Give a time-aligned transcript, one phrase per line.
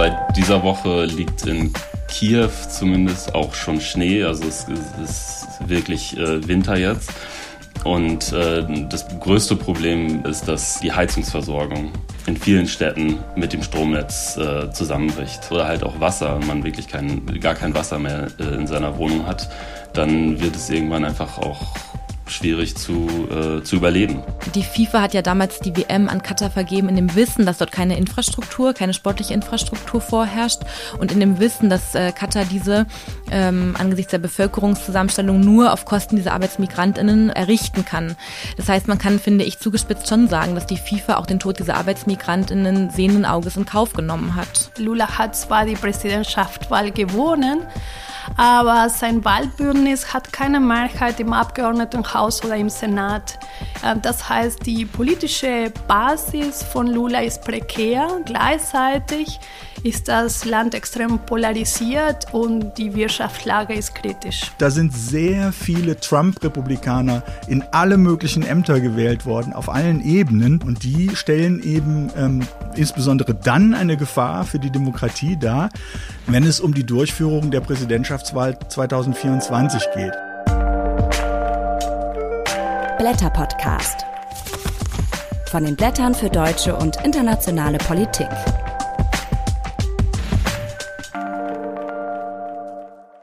[0.00, 1.74] seit dieser Woche liegt in
[2.08, 4.24] Kiew zumindest auch schon Schnee.
[4.24, 4.64] Also es,
[5.04, 7.12] ist wirklich äh, Winter jetzt.
[7.84, 11.92] Und äh, das größte Problem ist, dass die Heizungsversorgung
[12.24, 15.52] in vielen Städten mit dem Stromnetz äh, zusammenbricht.
[15.52, 18.96] Oder halt auch Wasser und man wirklich kein, gar kein Wasser mehr äh, in seiner
[18.96, 19.50] Wohnung hat.
[19.92, 21.74] Dann wird es irgendwann einfach auch
[22.30, 24.22] schwierig zu, äh, zu überleben.
[24.54, 27.72] Die FIFA hat ja damals die WM an Katar vergeben in dem Wissen, dass dort
[27.72, 30.62] keine Infrastruktur, keine sportliche Infrastruktur vorherrscht
[30.98, 32.86] und in dem Wissen, dass äh, Katar diese
[33.30, 38.16] ähm, angesichts der Bevölkerungszusammenstellung nur auf Kosten dieser Arbeitsmigrantinnen errichten kann.
[38.56, 41.58] Das heißt, man kann, finde ich, zugespitzt schon sagen, dass die FIFA auch den Tod
[41.58, 44.70] dieser Arbeitsmigrantinnen sehenden Auges in Kauf genommen hat.
[44.78, 47.62] Lula hat zwar die Präsidentschaftswahl gewonnen,
[48.40, 53.38] aber sein Wahlbündnis hat keine Mehrheit im Abgeordnetenhaus oder im Senat.
[53.82, 58.08] Äh, das heißt, die politische Basis von Lula ist prekär.
[58.24, 59.40] Gleichzeitig
[59.82, 64.52] ist das Land extrem polarisiert und die Wirtschaftslage ist kritisch.
[64.58, 70.60] Da sind sehr viele Trump-Republikaner in alle möglichen Ämter gewählt worden, auf allen Ebenen.
[70.62, 75.70] Und die stellen eben ähm, insbesondere dann eine Gefahr für die Demokratie dar,
[76.26, 80.12] wenn es um die Durchführung der Präsidentschaftswahl 2024 geht.
[82.98, 84.04] Blätter Podcast.
[85.50, 88.28] Von den Blättern für deutsche und internationale Politik.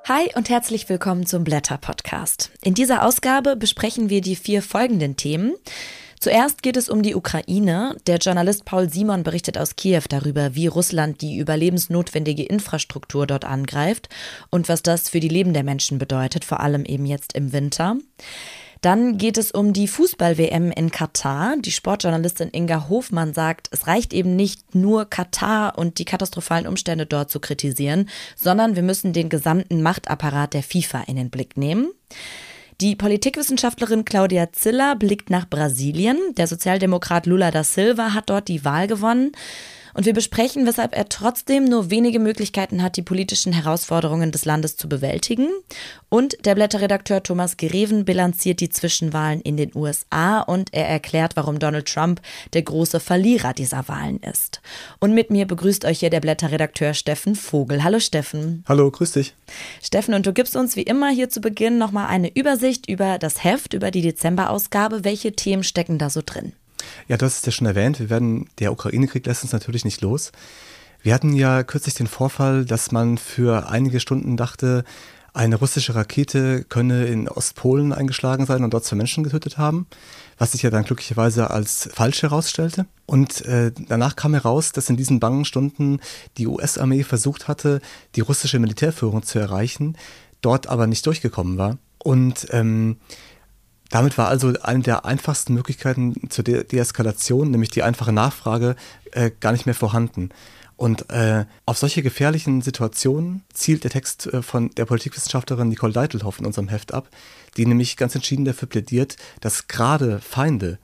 [0.07, 2.49] Hi und herzlich willkommen zum Blätter Podcast.
[2.63, 5.53] In dieser Ausgabe besprechen wir die vier folgenden Themen.
[6.17, 7.93] Zuerst geht es um die Ukraine.
[8.07, 14.07] Der Journalist Paul Simon berichtet aus Kiew darüber, wie Russland die überlebensnotwendige Infrastruktur dort angreift
[14.49, 17.97] und was das für die Leben der Menschen bedeutet, vor allem eben jetzt im Winter.
[18.81, 21.55] Dann geht es um die Fußball-WM in Katar.
[21.57, 27.05] Die Sportjournalistin Inga Hofmann sagt, es reicht eben nicht nur Katar und die katastrophalen Umstände
[27.05, 31.89] dort zu kritisieren, sondern wir müssen den gesamten Machtapparat der FIFA in den Blick nehmen.
[32.79, 36.19] Die Politikwissenschaftlerin Claudia Ziller blickt nach Brasilien.
[36.37, 39.31] Der Sozialdemokrat Lula da Silva hat dort die Wahl gewonnen.
[39.97, 44.77] Und wir besprechen, weshalb er trotzdem nur wenige Möglichkeiten hat, die politischen Herausforderungen des Landes
[44.77, 45.47] zu bewältigen.
[46.07, 51.57] Und der Blätterredakteur Thomas Greven bilanziert die Zwischenwahlen in den USA und er erklärt, warum
[51.57, 52.21] Donald Trump
[52.53, 54.61] der große Verlierer dieser Wahlen ist.
[54.99, 57.83] Und mit mir begrüßt euch hier der Blätterredakteur Steffen Vogel.
[57.83, 58.63] Hallo Steffen.
[58.67, 59.33] Hallo, grüß dich.
[59.81, 63.43] Steffen, und du gibst uns wie immer hier zu Beginn nochmal eine Übersicht über das
[63.43, 65.03] Heft, über die Dezemberausgabe.
[65.03, 66.53] Welche Themen stecken da so drin?
[67.07, 70.01] Ja, du hast es ja schon erwähnt, wir werden, der Ukraine-Krieg lässt uns natürlich nicht
[70.01, 70.31] los.
[71.01, 74.83] Wir hatten ja kürzlich den Vorfall, dass man für einige Stunden dachte,
[75.37, 79.85] eine russische Rakete könne in Ostpolen eingeschlagen sein und dort zwei Menschen getötet haben,
[80.39, 82.87] was sich ja dann glücklicherweise als falsch herausstellte.
[83.05, 85.99] Und äh, danach kam heraus, dass in diesen bangen Stunden
[86.37, 87.81] die US-Armee versucht hatte,
[88.15, 89.95] die russische Militärführung zu erreichen,
[90.41, 91.77] dort aber nicht durchgekommen war.
[91.99, 92.97] Und ähm,
[93.89, 98.75] damit war also eine der einfachsten Möglichkeiten zur De Deeskalation, nämlich die einfache Nachfrage,
[99.11, 100.29] äh, gar nicht mehr vorhanden.
[100.75, 106.39] Und äh, auf solche gefährlichen Situationen zielt der Text äh, von der Politikwissenschaftlerin Nicole Deitelhoff
[106.39, 107.09] in unserem Heft ab,
[107.57, 110.77] die nämlich ganz entschieden dafür plädiert, dass gerade Feinde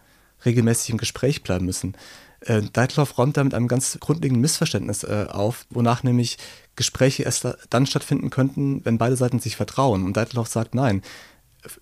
[0.46, 1.96] regelmäßig im Gespräch bleiben müssen.
[2.40, 6.40] Äh, Deitelhoff räumt damit einem ganz grundlegenden Missverständnis äh, auf, wonach nämlich
[6.76, 10.04] Gespräche erst dann stattfinden könnten, wenn beide Seiten sich vertrauen.
[10.06, 11.04] Und Deitelhoff sagt, nein,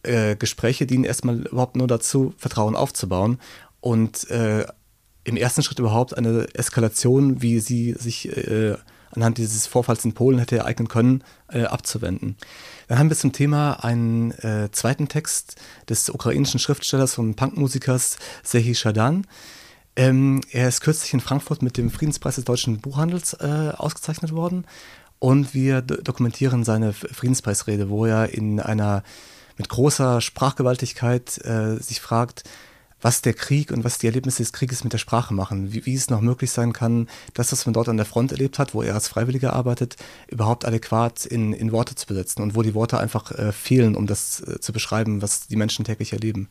[0.03, 3.39] äh, Gespräche dienen erstmal überhaupt nur dazu, Vertrauen aufzubauen
[3.79, 4.65] und äh,
[5.23, 8.75] im ersten Schritt überhaupt eine Eskalation, wie sie sich äh,
[9.11, 12.37] anhand dieses Vorfalls in Polen hätte ereignen können, äh, abzuwenden.
[12.87, 15.55] Dann haben wir zum Thema einen äh, zweiten Text
[15.89, 19.27] des ukrainischen Schriftstellers und Punkmusikers Sehi Shadan.
[19.95, 24.65] Ähm, er ist kürzlich in Frankfurt mit dem Friedenspreis des deutschen Buchhandels äh, ausgezeichnet worden
[25.19, 29.03] und wir dokumentieren seine Friedenspreisrede, wo er in einer
[29.57, 32.43] mit großer Sprachgewaltigkeit äh, sich fragt,
[33.01, 35.95] was der Krieg und was die Erlebnisse des Krieges mit der Sprache machen, wie, wie,
[35.95, 38.81] es noch möglich sein kann, das, was man dort an der Front erlebt hat, wo
[38.81, 39.95] er als Freiwilliger arbeitet,
[40.27, 44.07] überhaupt adäquat in, in Worte zu besetzen und wo die Worte einfach äh, fehlen, um
[44.07, 46.49] das äh, zu beschreiben, was die Menschen täglich erleben.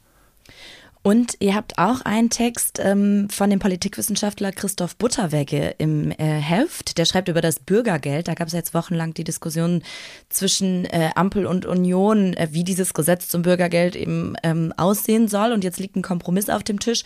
[1.02, 6.98] Und ihr habt auch einen Text ähm, von dem Politikwissenschaftler Christoph Butterwegge im äh, Heft.
[6.98, 8.28] Der schreibt über das Bürgergeld.
[8.28, 9.82] Da gab es jetzt wochenlang die Diskussion
[10.28, 15.52] zwischen äh, Ampel und Union, äh, wie dieses Gesetz zum Bürgergeld eben ähm, aussehen soll.
[15.52, 17.04] Und jetzt liegt ein Kompromiss auf dem Tisch,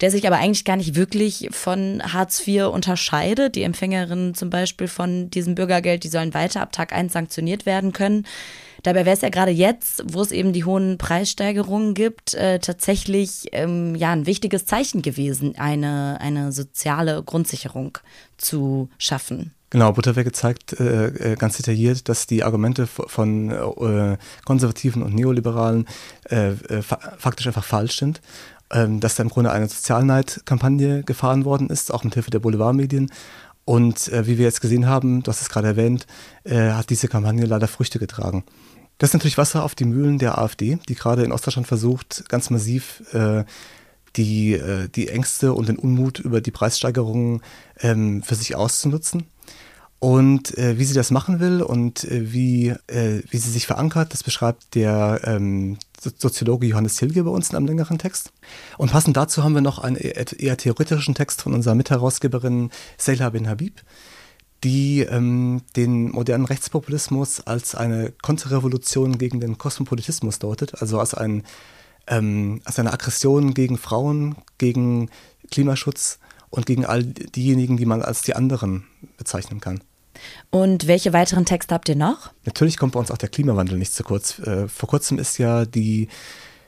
[0.00, 3.54] der sich aber eigentlich gar nicht wirklich von Hartz IV unterscheidet.
[3.54, 7.92] Die Empfängerinnen zum Beispiel von diesem Bürgergeld, die sollen weiter ab Tag 1 sanktioniert werden
[7.92, 8.26] können.
[8.82, 13.48] Dabei wäre es ja gerade jetzt, wo es eben die hohen Preissteigerungen gibt, äh, tatsächlich
[13.52, 17.98] ähm, ja ein wichtiges Zeichen gewesen, eine, eine soziale Grundsicherung
[18.38, 19.52] zu schaffen.
[19.68, 25.86] Genau, Butterwege zeigt äh, äh, ganz detailliert, dass die Argumente von äh, Konservativen und Neoliberalen
[26.28, 28.20] äh, äh faktisch einfach falsch sind.
[28.72, 33.10] Ähm, dass da im Grunde eine Sozialneidkampagne gefahren worden ist, auch mit Hilfe der Boulevardmedien.
[33.64, 36.06] Und äh, wie wir jetzt gesehen haben, du hast es gerade erwähnt,
[36.48, 38.44] hat diese Kampagne leider Früchte getragen.
[38.98, 42.50] Das ist natürlich Wasser auf die Mühlen der AfD, die gerade in Ostdeutschland versucht, ganz
[42.50, 43.02] massiv
[44.16, 44.60] die,
[44.94, 47.42] die Ängste und den Unmut über die Preissteigerungen
[47.80, 49.26] ähm, für sich auszunutzen.
[50.00, 54.14] Und äh, wie sie das machen will und äh, wie, äh, wie sie sich verankert,
[54.14, 58.32] das beschreibt der ähm, Soziologe Johannes Hilge bei uns in einem längeren Text.
[58.78, 63.48] Und passend dazu haben wir noch einen eher theoretischen Text von unserer Mitherausgeberin Seyla bin
[63.48, 63.82] Habib,
[64.64, 71.44] die ähm, den modernen Rechtspopulismus als eine Konterrevolution gegen den Kosmopolitismus deutet, also als, ein,
[72.06, 75.10] ähm, als eine Aggression gegen Frauen, gegen
[75.50, 76.18] Klimaschutz
[76.48, 78.84] und gegen all diejenigen, die man als die anderen
[79.16, 79.80] bezeichnen kann.
[80.50, 82.32] Und welche weiteren Texte habt ihr noch?
[82.44, 84.40] Natürlich kommt bei uns auch der Klimawandel nicht zu kurz.
[84.40, 86.08] Äh, vor kurzem ist ja die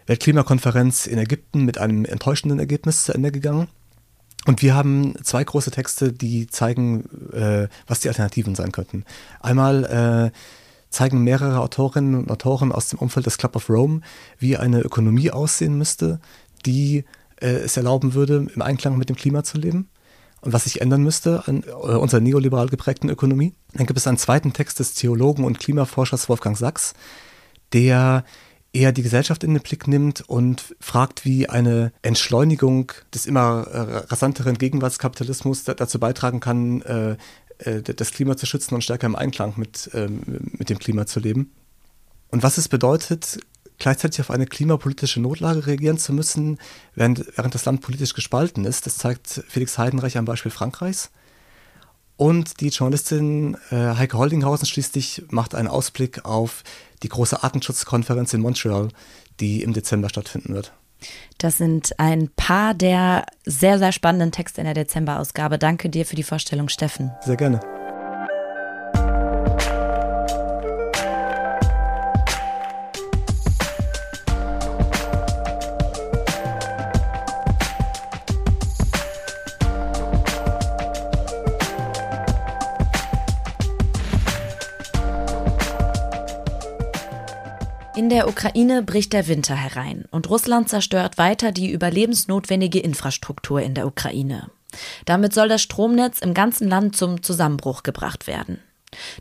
[0.06, 3.68] Weltklimakonferenz in Ägypten mit einem enttäuschenden Ergebnis zu Ende gegangen.
[4.46, 9.04] Und wir haben zwei große Texte, die zeigen, äh, was die Alternativen sein könnten.
[9.40, 10.38] Einmal äh,
[10.90, 14.00] zeigen mehrere Autorinnen und Autoren aus dem Umfeld des Club of Rome,
[14.38, 16.20] wie eine Ökonomie aussehen müsste,
[16.66, 17.04] die
[17.36, 19.88] es erlauben würde, im Einklang mit dem Klima zu leben
[20.42, 23.54] und was sich ändern müsste an äh, unserer neoliberal geprägten Ökonomie.
[23.72, 26.94] Dann gibt es einen zweiten Text des Theologen und Klimaforschers Wolfgang Sachs,
[27.72, 28.24] der
[28.72, 33.96] eher die Gesellschaft in den Blick nimmt und fragt, wie eine Entschleunigung des immer äh,
[34.08, 37.16] rasanteren Gegenwartskapitalismus dazu beitragen kann, äh,
[37.82, 40.22] das Klima zu schützen und stärker im Einklang mit, ähm,
[40.58, 41.52] mit dem Klima zu leben.
[42.30, 43.38] Und was es bedeutet,
[43.82, 46.58] gleichzeitig auf eine klimapolitische Notlage reagieren zu müssen,
[46.94, 48.86] während, während das Land politisch gespalten ist.
[48.86, 51.10] Das zeigt Felix Heidenreich am Beispiel Frankreichs.
[52.16, 56.62] Und die Journalistin äh, Heike Holdinghausen schließlich macht einen Ausblick auf
[57.02, 58.88] die große Artenschutzkonferenz in Montreal,
[59.40, 60.72] die im Dezember stattfinden wird.
[61.38, 65.58] Das sind ein paar der sehr, sehr spannenden Texte in der Dezemberausgabe.
[65.58, 67.10] Danke dir für die Vorstellung, Steffen.
[67.24, 67.81] Sehr gerne.
[88.12, 93.86] Der Ukraine bricht der Winter herein und Russland zerstört weiter die überlebensnotwendige Infrastruktur in der
[93.86, 94.50] Ukraine.
[95.06, 98.58] Damit soll das Stromnetz im ganzen Land zum Zusammenbruch gebracht werden.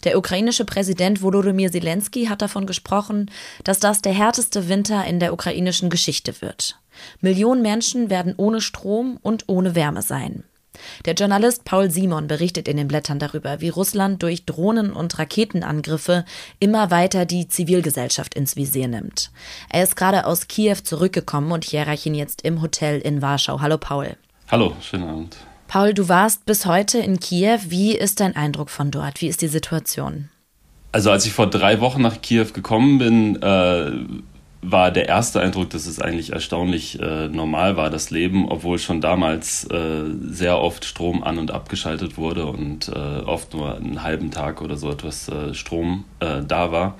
[0.04, 3.32] Der ukrainische Präsident Volodymyr Zelensky hat davon gesprochen,
[3.64, 6.78] dass das der härteste Winter in der ukrainischen Geschichte wird.
[7.22, 10.44] Millionen Menschen werden ohne Strom und ohne Wärme sein.
[11.06, 16.26] Der Journalist Paul Simon berichtet in den Blättern darüber, wie Russland durch Drohnen- und Raketenangriffe
[16.60, 19.32] immer weiter die Zivilgesellschaft ins Visier nimmt.
[19.70, 23.62] Er ist gerade aus Kiew zurückgekommen und ich erreiche ihn jetzt im Hotel in Warschau.
[23.62, 24.16] Hallo Paul.
[24.50, 25.38] Hallo, schönen Abend.
[25.68, 27.60] Paul, du warst bis heute in Kiew.
[27.68, 29.22] Wie ist dein Eindruck von dort?
[29.22, 30.30] Wie ist die Situation?
[30.92, 33.92] Also als ich vor drei Wochen nach Kiew gekommen bin, äh,
[34.62, 39.02] war der erste Eindruck, dass es eigentlich erstaunlich äh, normal war, das Leben, obwohl schon
[39.02, 44.30] damals äh, sehr oft Strom an- und abgeschaltet wurde und äh, oft nur einen halben
[44.30, 46.98] Tag oder so etwas äh, Strom äh, da war.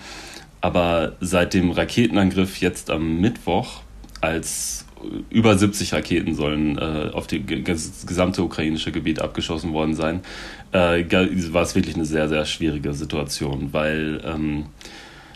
[0.60, 3.82] Aber seit dem Raketenangriff jetzt am Mittwoch,
[4.22, 4.86] als
[5.30, 10.22] über 70 Raketen sollen äh, auf das gesamte ukrainische Gebiet abgeschossen worden sein,
[10.72, 14.68] war es wirklich eine sehr, sehr schwierige Situation, weil ähm,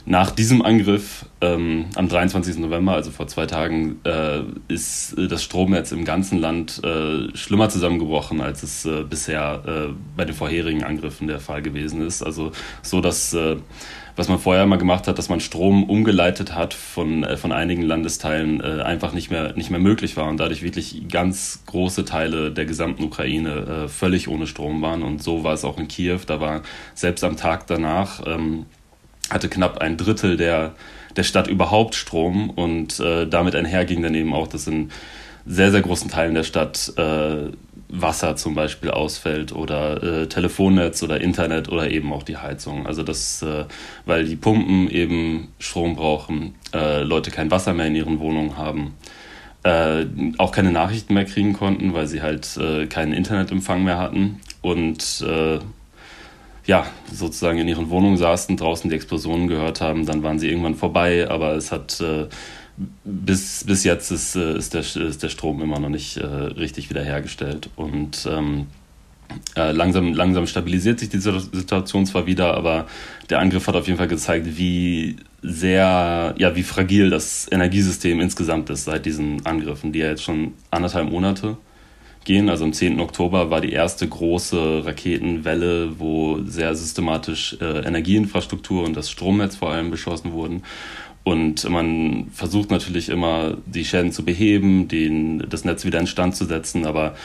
[0.07, 2.59] nach diesem Angriff ähm, am 23.
[2.59, 8.39] November, also vor zwei Tagen, äh, ist das Stromnetz im ganzen Land äh, schlimmer zusammengebrochen,
[8.39, 12.21] als es äh, bisher äh, bei den vorherigen Angriffen der Fall gewesen ist.
[12.21, 12.51] Also
[12.83, 13.55] so, dass äh,
[14.15, 17.81] was man vorher mal gemacht hat, dass man Strom umgeleitet hat von, äh, von einigen
[17.81, 22.65] Landesteilen, einfach nicht mehr, nicht mehr möglich war und dadurch wirklich ganz große Teile der
[22.65, 25.01] gesamten Ukraine völlig ohne Strom waren.
[25.01, 26.19] Und so war es auch in Kiew.
[26.27, 26.61] Da war
[26.93, 28.65] selbst am Tag danach ähm,
[29.29, 30.75] hatte knapp ein Drittel der,
[31.15, 34.91] der Stadt überhaupt Strom und äh, damit einherging dann eben auch, dass in
[35.45, 37.51] sehr, sehr großen Teilen der Stadt äh,
[37.87, 42.87] Wasser zum Beispiel ausfällt oder äh, Telefonnetz oder Internet oder eben auch die Heizung.
[42.87, 43.65] Also das, äh,
[44.05, 48.95] weil die Pumpen eben Strom brauchen, äh, Leute kein Wasser mehr in ihren Wohnungen haben,
[49.63, 50.05] äh,
[50.37, 55.23] auch keine Nachrichten mehr kriegen konnten, weil sie halt äh, keinen Internetempfang mehr hatten und
[55.27, 55.59] äh,
[56.65, 60.75] ja, sozusagen in ihren Wohnungen saßen, draußen die Explosionen gehört haben, dann waren sie irgendwann
[60.75, 62.27] vorbei, aber es hat äh,
[63.03, 66.89] bis, bis jetzt ist, äh, ist, der, ist der Strom immer noch nicht äh, richtig
[66.89, 67.69] wiederhergestellt.
[67.75, 68.67] Und ähm,
[69.55, 72.87] äh, langsam, langsam stabilisiert sich die Situation zwar wieder, aber
[73.29, 78.69] der Angriff hat auf jeden Fall gezeigt, wie sehr, ja, wie fragil das Energiesystem insgesamt
[78.71, 81.57] ist seit diesen Angriffen, die ja jetzt schon anderthalb Monate
[82.25, 82.49] gehen.
[82.49, 82.99] Also am 10.
[82.99, 89.71] Oktober war die erste große Raketenwelle, wo sehr systematisch äh, Energieinfrastruktur und das Stromnetz vor
[89.71, 90.63] allem beschossen wurden.
[91.23, 96.35] Und man versucht natürlich immer, die Schäden zu beheben, den, das Netz wieder in Stand
[96.35, 97.15] zu setzen, aber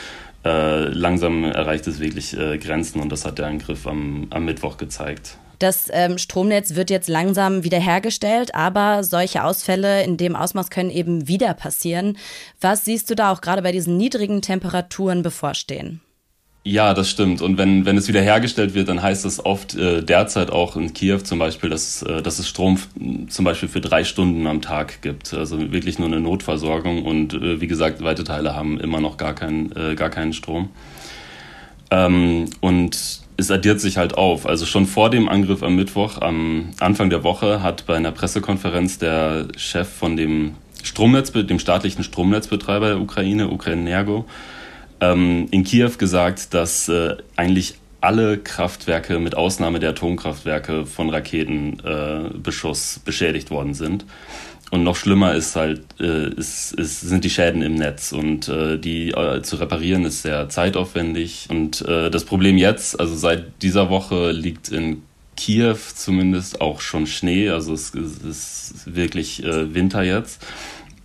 [0.42, 4.78] äh, langsam erreicht es wirklich äh, Grenzen und das hat der Angriff am, am Mittwoch
[4.78, 5.37] gezeigt.
[5.61, 11.29] Das ähm, Stromnetz wird jetzt langsam wiederhergestellt, aber solche Ausfälle in dem Ausmaß können eben
[11.29, 12.17] wieder passieren.
[12.62, 16.00] Was siehst du da auch gerade bei diesen niedrigen Temperaturen bevorstehen?
[16.62, 17.43] Ja, das stimmt.
[17.43, 21.19] Und wenn, wenn es wiederhergestellt wird, dann heißt das oft äh, derzeit auch in Kiew
[21.19, 22.79] zum Beispiel, dass, äh, dass es Strom
[23.29, 25.35] zum Beispiel für drei Stunden am Tag gibt.
[25.35, 27.05] Also wirklich nur eine Notversorgung.
[27.05, 30.71] Und äh, wie gesagt, weite Teile haben immer noch gar, kein, äh, gar keinen Strom.
[31.90, 34.47] Ähm, und es addiert sich halt auf.
[34.47, 38.99] Also schon vor dem Angriff am Mittwoch, am Anfang der Woche, hat bei einer Pressekonferenz
[38.99, 44.26] der Chef von dem Stromnetz, dem staatlichen Stromnetzbetreiber der Ukraine, Ukrainergo,
[45.00, 52.97] ähm, in Kiew gesagt, dass äh, eigentlich alle Kraftwerke mit Ausnahme der Atomkraftwerke von Raketenbeschuss
[52.97, 54.06] äh, beschädigt worden sind.
[54.70, 58.78] Und noch schlimmer ist halt, äh, ist, ist, sind die Schäden im Netz und äh,
[58.78, 61.48] die äh, zu reparieren ist sehr zeitaufwendig.
[61.50, 65.02] Und äh, das Problem jetzt, also seit dieser Woche liegt in
[65.36, 70.46] Kiew zumindest auch schon Schnee, also es, es ist wirklich äh, Winter jetzt.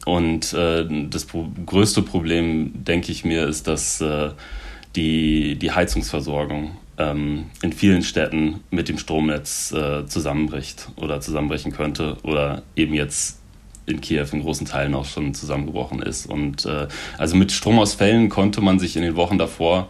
[0.06, 4.30] Und äh, das pro größte Problem, denke ich mir, ist, dass äh,
[4.96, 12.18] die, die Heizungsversorgung ähm, in vielen Städten mit dem Stromnetz äh, zusammenbricht oder zusammenbrechen könnte
[12.22, 13.40] oder eben jetzt
[13.86, 16.26] in Kiew in großen Teilen auch schon zusammengebrochen ist.
[16.26, 16.88] Und äh,
[17.18, 19.88] also mit Stromausfällen konnte man sich in den Wochen davor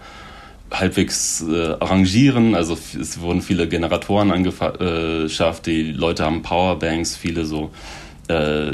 [0.71, 2.55] halbwegs äh, arrangieren.
[2.55, 7.71] Also es wurden viele Generatoren angeschafft, äh, die Leute haben Powerbanks, viele so
[8.27, 8.71] äh,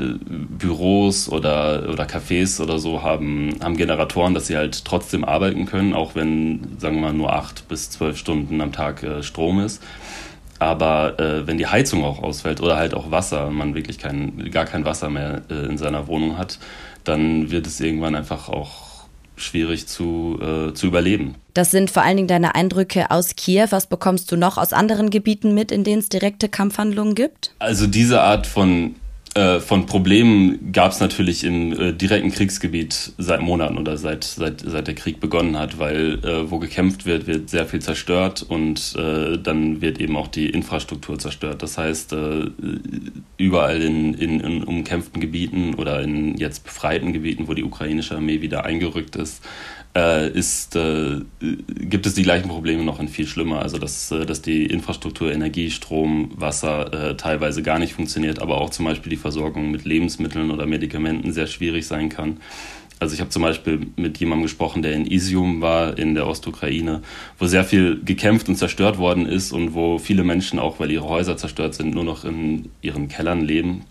[0.58, 5.94] Büros oder, oder Cafés oder so haben, haben Generatoren, dass sie halt trotzdem arbeiten können,
[5.94, 9.84] auch wenn, sagen wir mal, nur acht bis zwölf Stunden am Tag äh, Strom ist.
[10.62, 14.66] Aber äh, wenn die Heizung auch ausfällt oder halt auch Wasser man wirklich kein, gar
[14.66, 16.60] kein Wasser mehr äh, in seiner Wohnung hat,
[17.04, 19.06] dann wird es irgendwann einfach auch
[19.38, 21.34] schwierig zu, äh, zu überleben.
[21.56, 23.66] Das sind vor allen Dingen deine Eindrücke aus Kiew.
[23.72, 27.56] Was bekommst du noch aus anderen Gebieten mit, in denen es direkte Kampfhandlungen gibt?
[27.58, 28.94] Also diese Art von
[29.34, 34.60] äh, von Problemen gab es natürlich im äh, direkten Kriegsgebiet seit Monaten oder seit, seit,
[34.60, 38.94] seit der Krieg begonnen hat, weil äh, wo gekämpft wird, wird sehr viel zerstört und
[38.98, 41.64] äh, dann wird eben auch die Infrastruktur zerstört.
[41.64, 42.50] Das heißt, äh,
[43.38, 48.42] überall in, in, in umkämpften Gebieten oder in jetzt befreiten Gebieten, wo die ukrainische Armee
[48.42, 49.44] wieder eingerückt ist,
[49.94, 53.62] ist, äh, gibt es die gleichen Probleme noch in viel schlimmer.
[53.62, 58.62] Also dass, äh, dass die Infrastruktur, Energie, Strom, Wasser äh, teilweise gar nicht funktioniert, aber
[58.62, 62.38] auch zum Beispiel die Versorgung mit Lebensmitteln oder Medikamenten sehr schwierig sein kann.
[63.00, 67.02] Also ich habe zum Beispiel mit jemandem gesprochen, der in Isium war, in der Ostukraine,
[67.40, 71.10] wo sehr viel gekämpft und zerstört worden ist und wo viele Menschen, auch weil ihre
[71.10, 73.86] Häuser zerstört sind, nur noch in ihren Kellern leben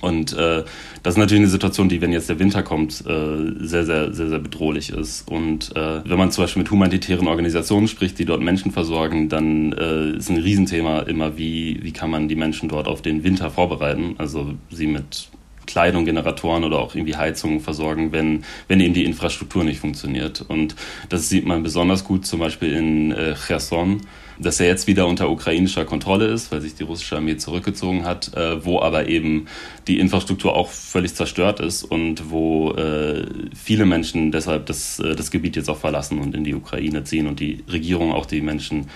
[0.00, 0.64] und äh,
[1.02, 4.28] das ist natürlich eine Situation, die, wenn jetzt der Winter kommt, äh, sehr, sehr, sehr,
[4.28, 5.28] sehr bedrohlich ist.
[5.28, 9.72] Und äh, wenn man zum Beispiel mit humanitären Organisationen spricht, die dort Menschen versorgen, dann
[9.72, 13.50] äh, ist ein Riesenthema immer, wie, wie kann man die Menschen dort auf den Winter
[13.50, 15.28] vorbereiten, also sie mit
[15.66, 20.44] Kleidung, Generatoren oder auch irgendwie Heizungen versorgen, wenn, wenn eben die Infrastruktur nicht funktioniert.
[20.46, 20.76] Und
[21.08, 24.02] das sieht man besonders gut zum Beispiel in äh, Cherson,
[24.38, 28.34] dass er jetzt wieder unter ukrainischer Kontrolle ist, weil sich die russische Armee zurückgezogen hat,
[28.34, 29.46] äh, wo aber eben
[29.86, 35.30] die Infrastruktur auch völlig zerstört ist und wo äh, viele Menschen deshalb das, äh, das
[35.30, 38.88] Gebiet jetzt auch verlassen und in die Ukraine ziehen und die Regierung auch die Menschen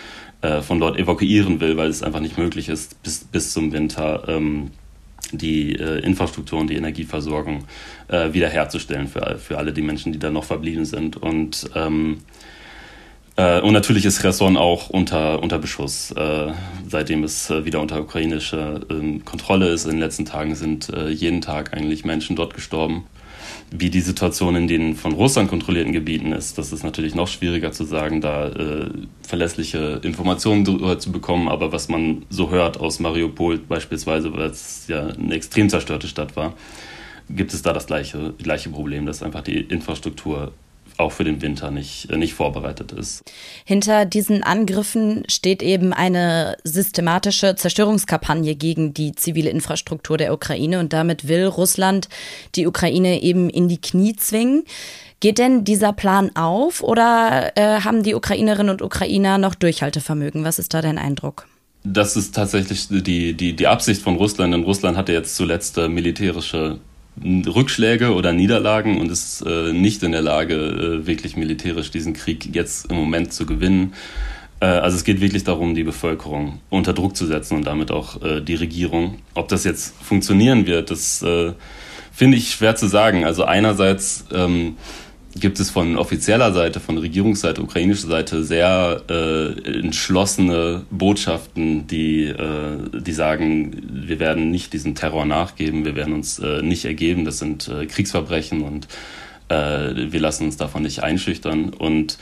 [0.42, 4.24] äh, von dort evakuieren will, weil es einfach nicht möglich ist, bis, bis zum Winter
[4.28, 4.70] ähm,
[5.32, 7.64] die äh, Infrastruktur und die Energieversorgung
[8.08, 11.16] äh, wiederherzustellen für, für alle die Menschen, die da noch verblieben sind.
[11.16, 12.18] Und, ähm,
[13.38, 16.52] äh, und natürlich ist Cherson auch unter, unter Beschuss, äh,
[16.86, 19.86] seitdem es äh, wieder unter ukrainischer ähm, Kontrolle ist.
[19.86, 23.04] In den letzten Tagen sind äh, jeden Tag eigentlich Menschen dort gestorben
[23.70, 27.72] wie die Situation in den von Russland kontrollierten Gebieten ist, das ist natürlich noch schwieriger
[27.72, 28.88] zu sagen, da äh,
[29.22, 30.64] verlässliche Informationen
[30.98, 31.48] zu bekommen.
[31.48, 36.34] Aber was man so hört aus Mariupol beispielsweise, weil es ja eine extrem zerstörte Stadt
[36.36, 36.54] war,
[37.28, 40.52] gibt es da das gleiche, gleiche Problem, dass einfach die Infrastruktur
[40.98, 43.22] auch für den Winter nicht, nicht vorbereitet ist.
[43.64, 50.92] Hinter diesen Angriffen steht eben eine systematische Zerstörungskampagne gegen die zivile Infrastruktur der Ukraine und
[50.92, 52.08] damit will Russland
[52.56, 54.64] die Ukraine eben in die Knie zwingen.
[55.20, 60.44] Geht denn dieser Plan auf oder äh, haben die Ukrainerinnen und Ukrainer noch Durchhaltevermögen?
[60.44, 61.46] Was ist da dein Eindruck?
[61.84, 65.88] Das ist tatsächlich die, die, die Absicht von Russland, denn Russland hatte jetzt zuletzt äh,
[65.88, 66.78] militärische
[67.24, 72.54] Rückschläge oder Niederlagen und ist äh, nicht in der Lage, äh, wirklich militärisch diesen Krieg
[72.54, 73.94] jetzt im Moment zu gewinnen.
[74.60, 78.22] Äh, also es geht wirklich darum, die Bevölkerung unter Druck zu setzen und damit auch
[78.22, 79.18] äh, die Regierung.
[79.34, 81.52] Ob das jetzt funktionieren wird, das äh,
[82.12, 83.24] finde ich schwer zu sagen.
[83.24, 84.76] Also einerseits ähm,
[85.40, 92.78] gibt es von offizieller Seite, von Regierungsseite, ukrainischer Seite sehr äh, entschlossene Botschaften, die, äh,
[92.92, 97.38] die sagen, wir werden nicht diesem Terror nachgeben, wir werden uns äh, nicht ergeben, das
[97.38, 98.88] sind äh, Kriegsverbrechen und
[99.48, 101.70] äh, wir lassen uns davon nicht einschüchtern.
[101.70, 102.18] Und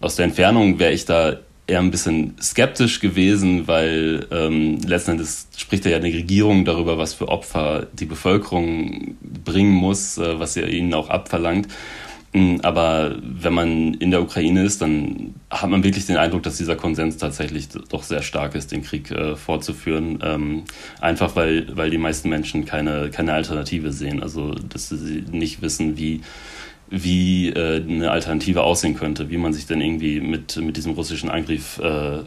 [0.00, 5.48] aus der Entfernung wäre ich da eher ein bisschen skeptisch gewesen, weil ähm, letzten Endes
[5.56, 10.68] spricht ja eine Regierung darüber, was für Opfer die Bevölkerung bringen muss, äh, was ihr
[10.68, 11.68] ihnen auch abverlangt.
[12.34, 16.56] Mm, aber wenn man in der Ukraine ist, dann hat man wirklich den Eindruck, dass
[16.56, 20.18] dieser Konsens tatsächlich doch sehr stark ist, den Krieg äh, fortzuführen.
[20.22, 20.64] Ähm,
[21.00, 24.20] einfach weil, weil die meisten Menschen keine, keine Alternative sehen.
[24.20, 26.22] Also, dass sie nicht wissen, wie,
[26.90, 31.30] wie äh, eine Alternative aussehen könnte, wie man sich denn irgendwie mit, mit diesem russischen
[31.30, 32.18] Angriff äh,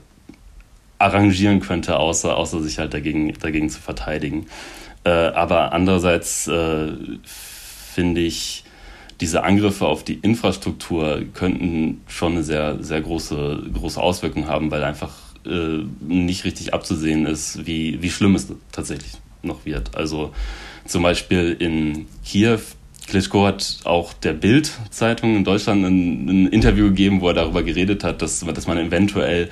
[0.99, 4.47] arrangieren könnte, außer, außer sich halt dagegen, dagegen zu verteidigen.
[5.03, 8.63] Äh, aber andererseits äh, finde ich,
[9.21, 14.83] diese Angriffe auf die Infrastruktur könnten schon eine sehr, sehr große, große Auswirkung haben, weil
[14.83, 15.13] einfach
[15.45, 19.95] äh, nicht richtig abzusehen ist, wie, wie schlimm es tatsächlich noch wird.
[19.95, 20.33] Also
[20.85, 22.59] zum Beispiel in Kiew,
[23.07, 28.03] Klitschko hat auch der Bild-Zeitung in Deutschland ein, ein, Interview gegeben, wo er darüber geredet
[28.03, 29.49] hat, dass, dass man eventuell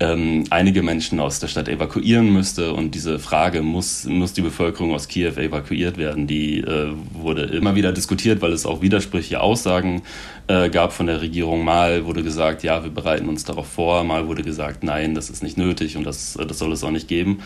[0.00, 2.72] ähm, einige Menschen aus der Stadt evakuieren müsste.
[2.72, 7.74] Und diese Frage, muss, muss die Bevölkerung aus Kiew evakuiert werden, die äh, wurde immer
[7.74, 10.02] wieder diskutiert, weil es auch widersprüchliche Aussagen
[10.48, 11.64] äh, gab von der Regierung.
[11.64, 15.42] Mal wurde gesagt, ja, wir bereiten uns darauf vor, mal wurde gesagt, nein, das ist
[15.42, 17.40] nicht nötig und das, das soll es auch nicht geben.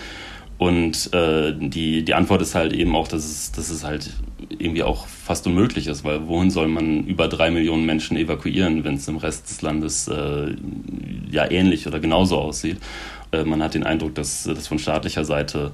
[0.58, 4.10] Und äh, die, die Antwort ist halt eben auch, dass es, dass es halt
[4.58, 8.96] irgendwie auch fast unmöglich ist, weil wohin soll man über drei Millionen Menschen evakuieren, wenn
[8.96, 10.56] es im Rest des Landes äh,
[11.30, 12.78] ja ähnlich oder genauso aussieht.
[13.30, 15.72] Äh, man hat den Eindruck, dass das von staatlicher Seite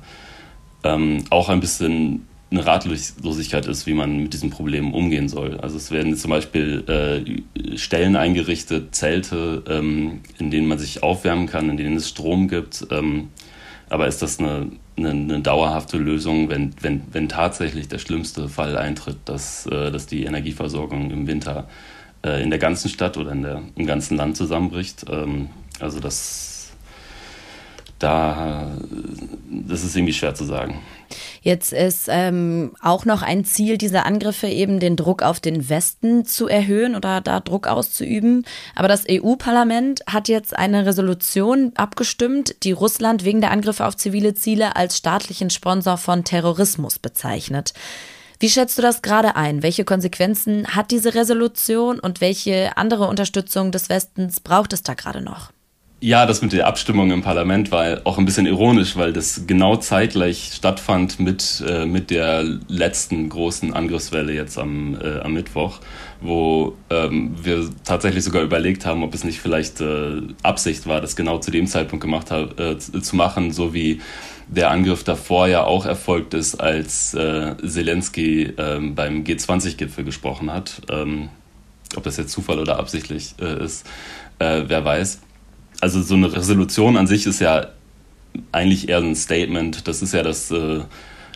[0.83, 5.59] ähm, auch ein bisschen eine Ratlosigkeit ist, wie man mit diesen Problemen umgehen soll.
[5.61, 11.47] Also es werden zum Beispiel äh, Stellen eingerichtet, Zelte, ähm, in denen man sich aufwärmen
[11.47, 12.87] kann, in denen es Strom gibt.
[12.91, 13.29] Ähm,
[13.89, 18.77] aber ist das eine, eine, eine, dauerhafte Lösung, wenn, wenn, wenn tatsächlich der schlimmste Fall
[18.77, 21.69] eintritt, dass, äh, dass die Energieversorgung im Winter
[22.25, 25.05] äh, in der ganzen Stadt oder in der, im ganzen Land zusammenbricht?
[25.11, 26.55] Ähm, also das
[27.99, 28.71] da,
[29.51, 30.81] das ist irgendwie schwer zu sagen.
[31.45, 36.25] Jetzt ist ähm, auch noch ein Ziel dieser Angriffe eben den Druck auf den Westen
[36.25, 38.47] zu erhöhen oder da Druck auszuüben.
[38.75, 44.33] Aber das EU-Parlament hat jetzt eine Resolution abgestimmt, die Russland wegen der Angriffe auf zivile
[44.33, 47.75] Ziele als staatlichen Sponsor von Terrorismus bezeichnet.
[48.41, 49.63] Wie schätzt du das gerade ein?
[49.63, 55.21] Welche Konsequenzen hat diese Resolution und welche andere Unterstützung des Westens braucht es da gerade
[55.21, 55.54] noch?
[56.05, 59.77] Ja, das mit der Abstimmung im Parlament war auch ein bisschen ironisch, weil das genau
[59.77, 65.81] zeitgleich stattfand mit, äh, mit der letzten großen Angriffswelle jetzt am, äh, am Mittwoch,
[66.21, 71.17] wo ähm, wir tatsächlich sogar überlegt haben, ob es nicht vielleicht äh, Absicht war, das
[71.17, 74.03] genau zu dem Zeitpunkt gemacht hab, äh, zu machen, so wie
[74.47, 80.83] der Angriff davor ja auch erfolgt ist, als äh, Zelensky ähm, beim G20-Gipfel gesprochen hat.
[80.91, 81.31] Ähm,
[81.97, 83.87] ob das jetzt Zufall oder absichtlich äh, ist,
[84.39, 85.21] wer weiß
[85.85, 87.67] also so eine Resolution an sich ist ja
[88.53, 89.87] eigentlich eher ein Statement.
[89.87, 90.81] Das ist ja das, äh,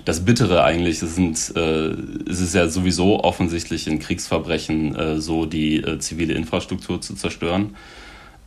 [0.06, 1.02] das Bittere eigentlich.
[1.02, 1.90] Es, sind, äh,
[2.30, 7.76] es ist ja sowieso offensichtlich in Kriegsverbrechen äh, so, die zivile Infrastruktur zu zerstören.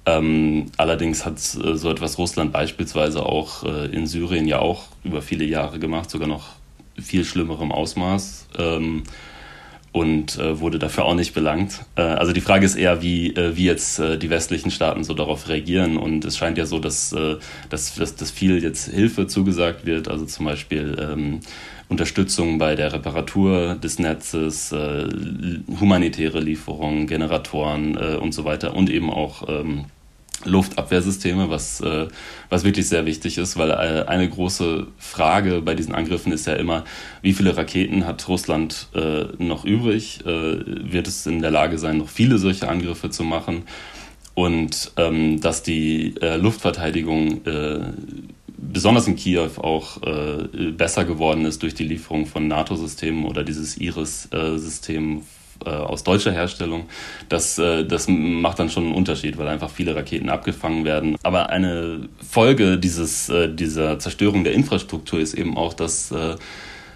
[0.07, 5.77] Ähm, allerdings hat so etwas Russland beispielsweise auch in Syrien ja auch über viele Jahre
[5.77, 6.55] gemacht, sogar noch
[6.99, 8.47] viel schlimmerem Ausmaß.
[8.57, 9.03] Ähm,
[9.91, 11.81] und äh, wurde dafür auch nicht belangt.
[11.95, 15.13] Äh, also die Frage ist eher, wie, äh, wie jetzt äh, die westlichen Staaten so
[15.13, 15.97] darauf reagieren.
[15.97, 17.37] Und es scheint ja so, dass, äh,
[17.69, 21.41] dass, dass, dass viel jetzt Hilfe zugesagt wird, also zum Beispiel ähm,
[21.89, 25.09] Unterstützung bei der Reparatur des Netzes, äh,
[25.79, 29.85] humanitäre Lieferungen, Generatoren und so weiter und eben auch ähm,
[30.45, 32.07] Luftabwehrsysteme, was, äh,
[32.49, 36.53] was wirklich sehr wichtig ist, weil äh, eine große Frage bei diesen Angriffen ist ja
[36.53, 36.83] immer,
[37.21, 40.21] wie viele Raketen hat Russland äh, noch übrig?
[40.25, 43.63] Äh, wird es in der Lage sein, noch viele solche Angriffe zu machen?
[44.33, 47.79] Und ähm, dass die äh, Luftverteidigung äh,
[48.57, 49.97] besonders in Kiew auch
[50.77, 55.23] besser geworden ist durch die Lieferung von NATO-Systemen oder dieses Iris-System
[55.65, 56.85] äh, aus deutscher Herstellung,
[57.29, 61.15] das, äh, das macht dann schon einen Unterschied, weil einfach viele Raketen abgefangen werden.
[61.23, 66.13] Aber eine Folge dieses, äh, dieser Zerstörung der Infrastruktur ist eben auch, dass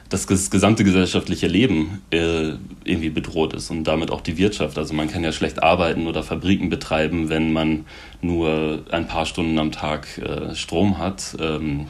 [0.09, 4.77] dass das gesamte gesellschaftliche Leben äh, irgendwie bedroht ist und damit auch die Wirtschaft.
[4.77, 7.85] Also man kann ja schlecht arbeiten oder Fabriken betreiben, wenn man
[8.21, 11.35] nur ein paar Stunden am Tag äh, Strom hat.
[11.39, 11.87] Ähm,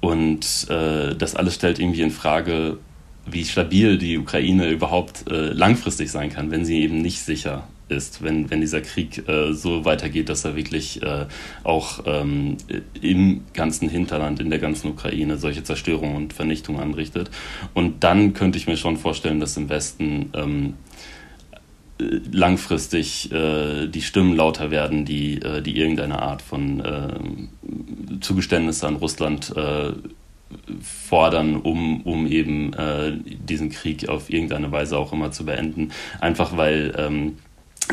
[0.00, 2.78] und äh, das alles stellt irgendwie in Frage,
[3.26, 8.22] wie stabil die Ukraine überhaupt äh, langfristig sein kann, wenn sie eben nicht sicher ist,
[8.22, 11.26] wenn, wenn dieser Krieg äh, so weitergeht, dass er wirklich äh,
[11.64, 12.56] auch ähm,
[13.00, 17.30] im ganzen Hinterland, in der ganzen Ukraine solche Zerstörungen und Vernichtungen anrichtet.
[17.74, 20.74] Und dann könnte ich mir schon vorstellen, dass im Westen ähm,
[21.98, 28.86] äh, langfristig äh, die Stimmen lauter werden, die, äh, die irgendeine Art von äh, Zugeständnisse
[28.86, 29.92] an Russland äh,
[30.80, 35.90] fordern, um, um eben äh, diesen Krieg auf irgendeine Weise auch immer zu beenden.
[36.20, 37.36] Einfach weil ähm,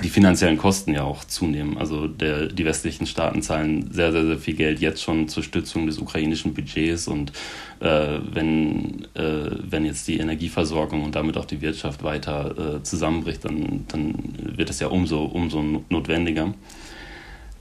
[0.04, 1.78] die finanziellen Kosten ja auch zunehmen.
[1.78, 5.86] Also der, die westlichen Staaten zahlen sehr, sehr, sehr viel Geld jetzt schon zur Stützung
[5.86, 7.34] des ukrainischen Budgets und
[7.82, 13.43] äh, wenn, äh, wenn jetzt die Energieversorgung und damit auch die Wirtschaft weiter äh, zusammenbricht,
[13.43, 14.15] dann, dann
[14.56, 16.54] wird es ja umso, umso notwendiger.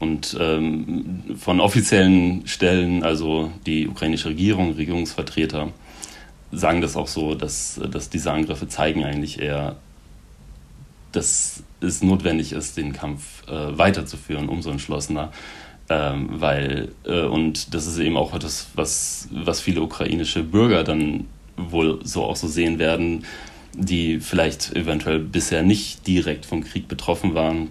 [0.01, 5.69] Und ähm, von offiziellen Stellen, also die ukrainische Regierung, Regierungsvertreter,
[6.53, 9.77] sagen das auch so, dass, dass diese Angriffe zeigen eigentlich eher,
[11.13, 15.33] dass es notwendig ist, den Kampf äh, weiterzuführen, umso entschlossener.
[15.89, 21.27] Ähm, weil, äh, und das ist eben auch etwas, was, was viele ukrainische Bürger dann
[21.57, 23.25] wohl so auch so sehen werden,
[23.75, 27.69] die vielleicht eventuell bisher nicht direkt vom Krieg betroffen waren.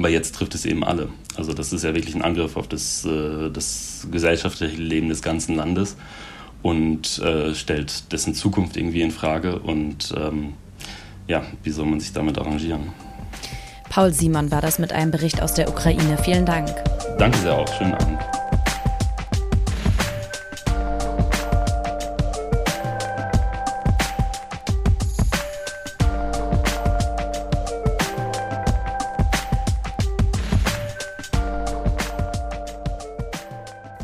[0.00, 1.10] Aber jetzt trifft es eben alle.
[1.36, 5.56] Also das ist ja wirklich ein Angriff auf das, äh, das gesellschaftliche Leben des ganzen
[5.56, 5.94] Landes
[6.62, 9.58] und äh, stellt dessen Zukunft irgendwie in Frage.
[9.58, 10.54] Und ähm,
[11.28, 12.94] ja, wie soll man sich damit arrangieren?
[13.90, 16.16] Paul Simon war das mit einem Bericht aus der Ukraine.
[16.24, 16.74] Vielen Dank.
[17.18, 17.68] Danke sehr auch.
[17.76, 18.39] Schönen Abend.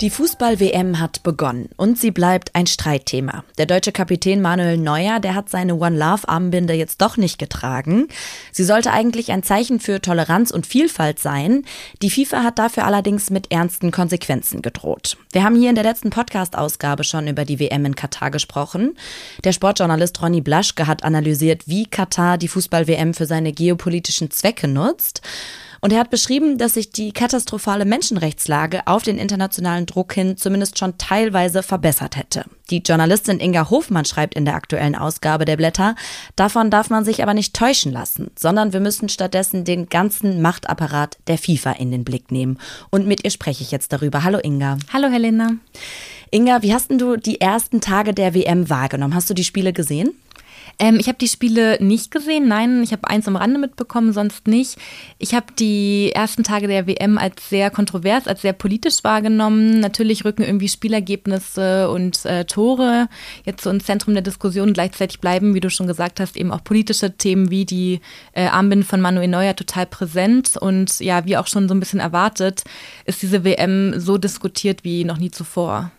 [0.03, 3.45] Die Fußball-WM hat begonnen und sie bleibt ein Streitthema.
[3.57, 8.09] Der deutsche Kapitän Manuel Neuer, der hat seine One Love Armbinde jetzt doch nicht getragen.
[8.53, 11.65] Sie sollte eigentlich ein Zeichen für Toleranz und Vielfalt sein.
[12.03, 15.17] Die FIFA hat dafür allerdings mit ernsten Konsequenzen gedroht.
[15.33, 18.99] Wir haben hier in der letzten Podcast-Ausgabe schon über die WM in Katar gesprochen.
[19.45, 25.23] Der Sportjournalist Ronny Blaschke hat analysiert, wie Katar die Fußball-WM für seine geopolitischen Zwecke nutzt.
[25.81, 30.79] Und er hat beschrieben, dass sich die katastrophale Menschenrechtslage auf den internationalen Druck hin zumindest
[30.79, 32.45] schon teilweise verbessert hätte.
[32.71, 35.95] Die Journalistin Inga Hofmann schreibt in der aktuellen Ausgabe der Blätter,
[36.35, 41.19] davon darf man sich aber nicht täuschen lassen, sondern wir müssen stattdessen den ganzen Machtapparat
[41.29, 42.59] der FIFA in den Blick nehmen.
[42.91, 44.25] Und mit ihr spreche ich jetzt darüber.
[44.25, 44.79] Hallo Inga.
[44.93, 45.53] Hallo Helena.
[46.31, 49.15] Inga, wie hast denn du die ersten Tage der WM wahrgenommen?
[49.15, 50.11] Hast du die Spiele gesehen?
[50.79, 54.47] Ähm, ich habe die Spiele nicht gesehen, nein, ich habe eins am Rande mitbekommen, sonst
[54.47, 54.77] nicht.
[55.19, 59.81] Ich habe die ersten Tage der WM als sehr kontrovers, als sehr politisch wahrgenommen.
[59.81, 63.09] Natürlich rücken irgendwie Spielergebnisse und äh, Tore
[63.45, 64.73] jetzt so ins Zentrum der Diskussion.
[64.73, 68.01] Gleichzeitig bleiben, wie du schon gesagt hast, eben auch politische Themen wie die
[68.33, 70.57] äh, Armbinden von Manuel Neuer total präsent.
[70.57, 72.65] Und ja, wie auch schon so ein bisschen erwartet,
[73.05, 75.91] ist diese WM so diskutiert wie noch nie zuvor.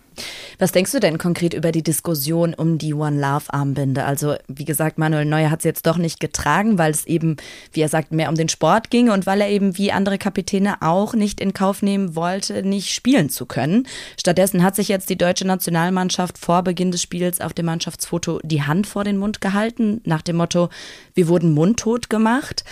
[0.60, 4.06] Was denkst du denn konkret über die Diskussion um die One Love Armbinde?
[4.06, 7.38] Also, wie gesagt, Manuel Neuer hat es jetzt doch nicht getragen, weil es eben,
[7.72, 10.82] wie er sagt, mehr um den Sport ging und weil er eben wie andere Kapitäne
[10.82, 13.88] auch nicht in Kauf nehmen wollte, nicht spielen zu können.
[14.20, 18.64] Stattdessen hat sich jetzt die deutsche Nationalmannschaft vor Beginn des Spiels auf dem Mannschaftsfoto die
[18.64, 20.70] Hand vor den Mund gehalten, nach dem Motto,
[21.14, 22.64] wir wurden mundtot gemacht.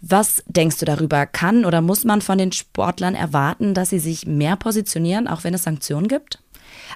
[0.00, 1.26] Was denkst du darüber?
[1.26, 5.54] Kann oder muss man von den Sportlern erwarten, dass sie sich mehr positionieren, auch wenn
[5.54, 6.43] es Sanktionen gibt?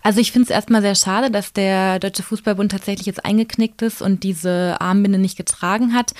[0.03, 4.03] Also ich finde es erstmal sehr schade, dass der Deutsche Fußballbund tatsächlich jetzt eingeknickt ist
[4.03, 6.13] und diese Armbinde nicht getragen hat.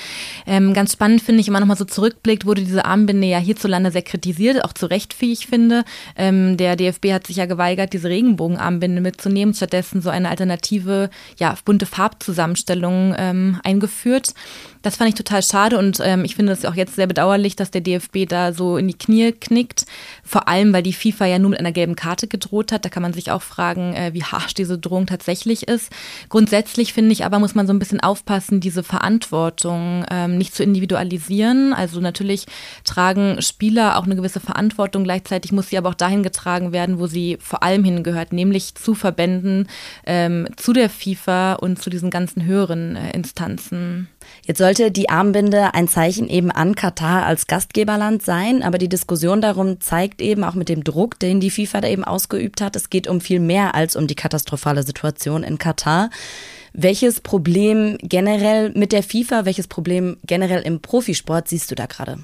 [0.47, 4.03] Ähm, ganz spannend finde ich, man nochmal so zurückblickt, wurde diese Armbinde ja hierzulande sehr
[4.03, 5.85] kritisiert, auch zu Recht, wie ich finde.
[6.17, 11.55] Ähm, der DFB hat sich ja geweigert, diese Regenbogenarmbinde mitzunehmen, stattdessen so eine alternative, ja,
[11.65, 14.35] bunte Farbzusammenstellung ähm, eingeführt.
[14.83, 17.71] Das fand ich total schade und ähm, ich finde es auch jetzt sehr bedauerlich, dass
[17.71, 19.87] der DFB da so in die Knie knickt.
[20.23, 22.85] Vor allem, weil die FIFA ja nur mit einer gelben Karte gedroht hat.
[22.85, 25.93] Da kann man sich auch fragen, äh, wie harsch diese Drohung tatsächlich ist.
[26.29, 30.63] Grundsätzlich finde ich aber, muss man so ein bisschen aufpassen, diese Verantwortung ähm, nicht zu
[30.63, 31.73] individualisieren.
[31.73, 32.47] Also natürlich
[32.85, 35.05] tragen Spieler auch eine gewisse Verantwortung.
[35.05, 38.95] Gleichzeitig muss sie aber auch dahin getragen werden, wo sie vor allem hingehört, nämlich zu
[38.95, 39.69] Verbänden,
[40.07, 44.09] ähm, zu der FIFA und zu diesen ganzen höheren äh, Instanzen.
[44.47, 49.41] Jetzt sollte die Armbinde ein Zeichen eben an Katar als Gastgeberland sein, aber die Diskussion
[49.41, 52.91] darum zeigt eben auch mit dem Druck, den die FIFA da eben ausgeübt hat, es
[52.91, 56.11] geht um viel mehr als um die katastrophale Situation in Katar.
[56.73, 62.19] Welches Problem generell mit der FIFA, welches Problem generell im Profisport siehst du da gerade?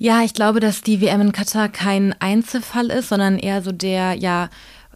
[0.00, 4.14] Ja, ich glaube, dass die WM in Katar kein Einzelfall ist, sondern eher so der,
[4.14, 4.48] ja,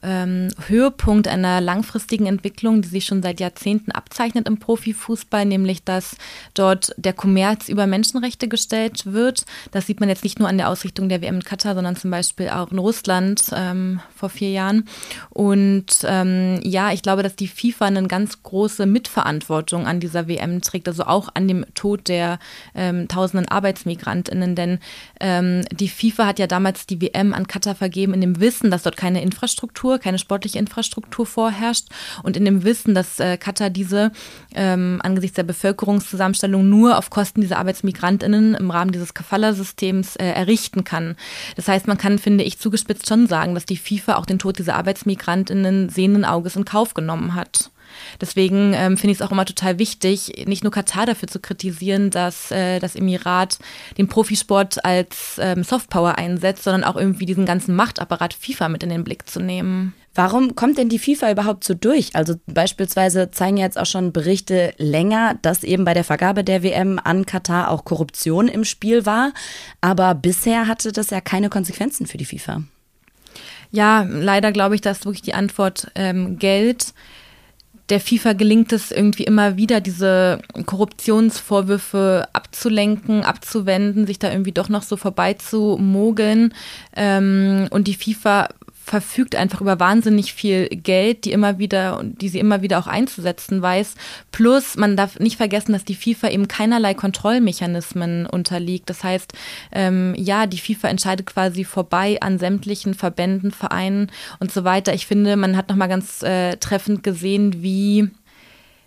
[0.03, 6.17] ähm, Höhepunkt einer langfristigen Entwicklung, die sich schon seit Jahrzehnten abzeichnet im Profifußball, nämlich dass
[6.55, 9.45] dort der Kommerz über Menschenrechte gestellt wird.
[9.71, 12.11] Das sieht man jetzt nicht nur an der Ausrichtung der WM in Katar, sondern zum
[12.11, 14.89] Beispiel auch in Russland ähm, vor vier Jahren.
[15.31, 20.61] Und ähm, ja, ich glaube, dass die FIFA eine ganz große Mitverantwortung an dieser WM
[20.63, 22.39] trägt, also auch an dem Tod der
[22.75, 24.79] ähm, tausenden Arbeitsmigrantinnen, denn
[25.21, 28.83] ähm, die FIFA hat ja damals die WM an Katar vergeben in dem Wissen, dass
[28.83, 31.89] dort keine Infrastruktur Infrastruktur, keine sportliche Infrastruktur vorherrscht
[32.23, 34.13] und in dem Wissen, dass äh, Katar diese
[34.55, 40.85] ähm, angesichts der Bevölkerungszusammenstellung nur auf Kosten dieser Arbeitsmigrantinnen im Rahmen dieses Kafala-Systems äh, errichten
[40.85, 41.17] kann.
[41.57, 44.59] Das heißt, man kann, finde ich, zugespitzt schon sagen, dass die FIFA auch den Tod
[44.59, 47.71] dieser Arbeitsmigrantinnen sehenden Auges in Kauf genommen hat.
[48.21, 52.11] Deswegen ähm, finde ich es auch immer total wichtig, nicht nur Katar dafür zu kritisieren,
[52.11, 53.59] dass äh, das Emirat
[53.99, 58.91] den Profisport als ähm, Softpower einsetzt, sondern auch irgendwie diesen ganzen Machtapparat FIFA mit in
[58.91, 59.95] den Blick zu nehmen.
[60.15, 62.15] Warum kommt denn die FIFA überhaupt so durch?
[62.15, 67.01] Also beispielsweise zeigen jetzt auch schon Berichte länger, dass eben bei der Vergabe der WM
[67.03, 69.33] an Katar auch Korruption im Spiel war.
[69.81, 72.63] Aber bisher hatte das ja keine Konsequenzen für die FIFA.
[73.71, 76.93] Ja, leider glaube ich, dass wirklich die Antwort ähm, Geld
[77.89, 84.69] der FIFA gelingt es irgendwie immer wieder, diese Korruptionsvorwürfe abzulenken, abzuwenden, sich da irgendwie doch
[84.69, 86.55] noch so vorbeizumogeln.
[86.97, 88.49] Ähm, und die FIFA
[88.85, 93.63] verfügt einfach über wahnsinnig viel Geld, die immer wieder, die sie immer wieder auch einzusetzen
[93.63, 93.95] weiß.
[94.33, 98.91] Plus, man darf nicht vergessen, dass die FIFA eben keinerlei Kontrollmechanismen unterliegt.
[98.91, 99.33] Das heißt,
[99.73, 104.93] ähm, ja, die FIFA entscheidet quasi vorbei an sämtlichen Verbänden, Vereinen und so weiter.
[104.95, 108.11] Ich finde, man hat nochmal ganz äh, treffend gesehen, wie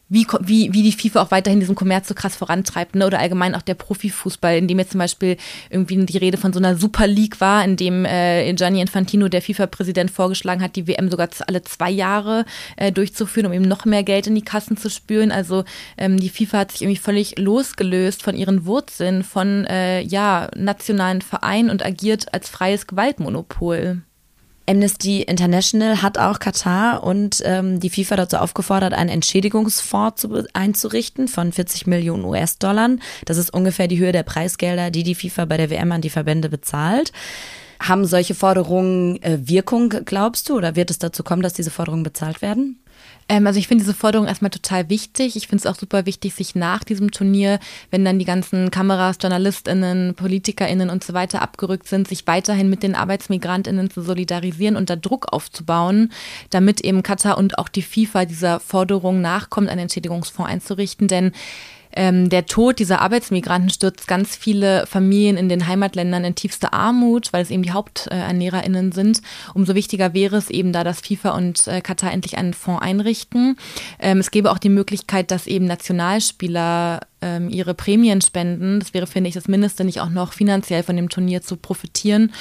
[0.08, 3.08] wie, wie, wie die FIFA auch weiterhin diesen Kommerz so krass vorantreibt, ne?
[3.08, 5.38] oder allgemein auch der Profifußball, in dem jetzt zum Beispiel
[5.70, 9.42] irgendwie die Rede von so einer Super League war, in dem äh, Gianni Infantino, der
[9.42, 14.04] FIFA-Präsident, vorgeschlagen hat, die WM sogar alle zwei Jahre äh, durchzuführen, um eben noch mehr
[14.04, 15.32] Geld in die Kassen zu spüren.
[15.32, 15.64] Also
[15.98, 21.22] ähm, die FIFA hat sich irgendwie völlig losgelöst von ihren Wurzeln, von äh, ja, nationalen
[21.22, 24.02] Vereinen und agiert als freies Gewaltmonopol.
[24.68, 31.28] Amnesty International hat auch Katar und ähm, die FIFA dazu aufgefordert, einen Entschädigungsfonds zu, einzurichten
[31.28, 32.90] von 40 Millionen US-Dollar.
[33.26, 36.10] Das ist ungefähr die Höhe der Preisgelder, die die FIFA bei der WM an die
[36.10, 37.12] Verbände bezahlt.
[37.80, 42.04] Haben solche Forderungen äh, Wirkung, glaubst du, oder wird es dazu kommen, dass diese Forderungen
[42.04, 42.80] bezahlt werden?
[43.28, 45.36] Ähm, also ich finde diese Forderung erstmal total wichtig.
[45.36, 47.60] Ich finde es auch super wichtig, sich nach diesem Turnier,
[47.92, 52.84] wenn dann die ganzen Kameras, JournalistInnen, PolitikerInnen und so weiter abgerückt sind, sich weiterhin mit
[52.84, 56.12] den ArbeitsmigrantInnen zu solidarisieren und da Druck aufzubauen,
[56.50, 61.08] damit eben Katar und auch die FIFA dieser Forderung nachkommt, einen Entschädigungsfonds einzurichten.
[61.08, 61.32] Denn
[61.96, 67.32] ähm, der Tod dieser Arbeitsmigranten stürzt ganz viele Familien in den Heimatländern in tiefste Armut,
[67.32, 69.22] weil es eben die HaupternährerInnen sind.
[69.54, 73.58] Umso wichtiger wäre es eben da, dass FIFA und äh, Katar endlich einen Fonds einrichten.
[74.00, 78.80] Ähm, es gäbe auch die Möglichkeit, dass eben Nationalspieler ähm, ihre Prämien spenden.
[78.80, 82.34] Das wäre, finde ich, das Mindeste, nicht auch noch finanziell von dem Turnier zu profitieren.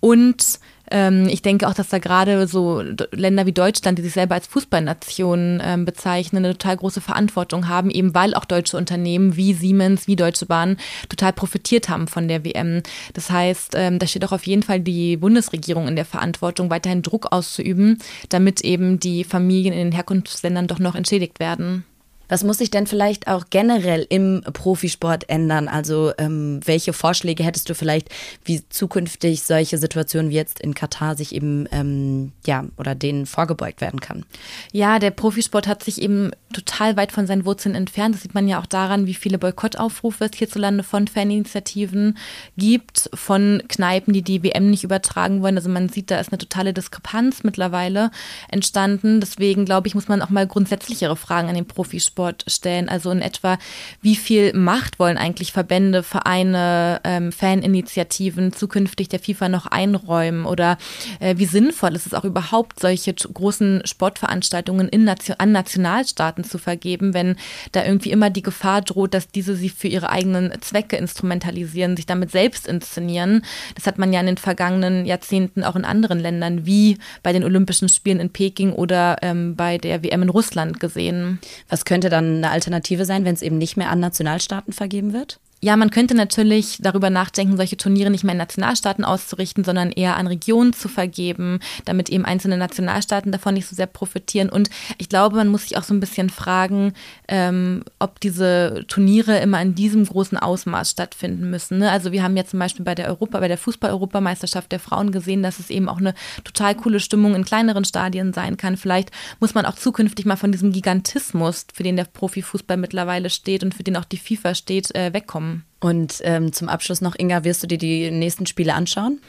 [0.00, 0.58] Und
[0.90, 4.46] ähm, ich denke auch, dass da gerade so Länder wie Deutschland, die sich selber als
[4.48, 10.06] Fußballnation ähm, bezeichnen, eine total große Verantwortung haben, eben weil auch deutsche Unternehmen wie Siemens,
[10.06, 10.76] wie Deutsche Bahn
[11.08, 12.82] total profitiert haben von der WM.
[13.14, 17.02] Das heißt, ähm, da steht auch auf jeden Fall die Bundesregierung in der Verantwortung, weiterhin
[17.02, 17.98] Druck auszuüben,
[18.28, 21.84] damit eben die Familien in den Herkunftsländern doch noch entschädigt werden.
[22.30, 25.66] Was muss sich denn vielleicht auch generell im Profisport ändern?
[25.66, 28.08] Also ähm, welche Vorschläge hättest du vielleicht,
[28.44, 33.80] wie zukünftig solche Situationen wie jetzt in Katar sich eben, ähm, ja, oder denen vorgebeugt
[33.80, 34.24] werden kann?
[34.72, 38.14] Ja, der Profisport hat sich eben total weit von seinen Wurzeln entfernt.
[38.14, 42.16] Das sieht man ja auch daran, wie viele Boykottaufrufe es hierzulande von Faninitiativen
[42.56, 45.56] gibt, von Kneipen, die die WM nicht übertragen wollen.
[45.56, 48.12] Also man sieht, da ist eine totale Diskrepanz mittlerweile
[48.48, 49.20] entstanden.
[49.20, 52.90] Deswegen glaube ich, muss man auch mal grundsätzlichere Fragen an den Profisport Sport stellen.
[52.90, 53.58] Also in etwa,
[54.02, 60.44] wie viel Macht wollen eigentlich Verbände, Vereine, ähm, Faninitiativen zukünftig der FIFA noch einräumen?
[60.44, 60.76] Oder
[61.18, 66.58] äh, wie sinnvoll ist es auch überhaupt, solche großen Sportveranstaltungen in Nation an Nationalstaaten zu
[66.58, 67.36] vergeben, wenn
[67.72, 72.04] da irgendwie immer die Gefahr droht, dass diese sie für ihre eigenen Zwecke instrumentalisieren, sich
[72.04, 73.44] damit selbst inszenieren.
[73.76, 77.44] Das hat man ja in den vergangenen Jahrzehnten auch in anderen Ländern wie bei den
[77.44, 81.38] Olympischen Spielen in Peking oder ähm, bei der WM in Russland gesehen.
[81.70, 85.40] Was könnte dann eine Alternative sein, wenn es eben nicht mehr an Nationalstaaten vergeben wird?
[85.62, 90.16] Ja, man könnte natürlich darüber nachdenken, solche Turniere nicht mehr in Nationalstaaten auszurichten, sondern eher
[90.16, 94.48] an Regionen zu vergeben, damit eben einzelne Nationalstaaten davon nicht so sehr profitieren.
[94.48, 96.94] Und ich glaube, man muss sich auch so ein bisschen fragen,
[97.28, 101.76] ähm, ob diese Turniere immer in diesem großen Ausmaß stattfinden müssen.
[101.76, 101.90] Ne?
[101.90, 105.42] Also wir haben ja zum Beispiel bei der Europa, bei der Fußball-Europameisterschaft der Frauen gesehen,
[105.42, 108.78] dass es eben auch eine total coole Stimmung in kleineren Stadien sein kann.
[108.78, 113.62] Vielleicht muss man auch zukünftig mal von diesem Gigantismus, für den der Profifußball mittlerweile steht
[113.62, 115.49] und für den auch die FIFA steht, äh, wegkommen.
[115.80, 119.20] Und ähm, zum Abschluss noch, Inga, wirst du dir die nächsten Spiele anschauen?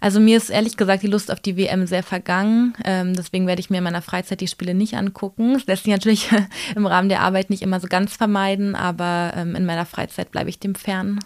[0.00, 2.74] Also mir ist ehrlich gesagt die Lust auf die WM sehr vergangen.
[2.84, 5.54] Ähm, deswegen werde ich mir in meiner Freizeit die Spiele nicht angucken.
[5.54, 6.28] Das lässt sich natürlich
[6.76, 10.50] im Rahmen der Arbeit nicht immer so ganz vermeiden, aber ähm, in meiner Freizeit bleibe
[10.50, 11.20] ich dem fern.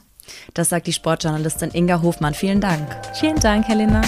[0.55, 2.35] Das sagt die Sportjournalistin Inga Hofmann.
[2.35, 2.87] Vielen Dank.
[3.15, 4.03] Vielen Dank, Helena.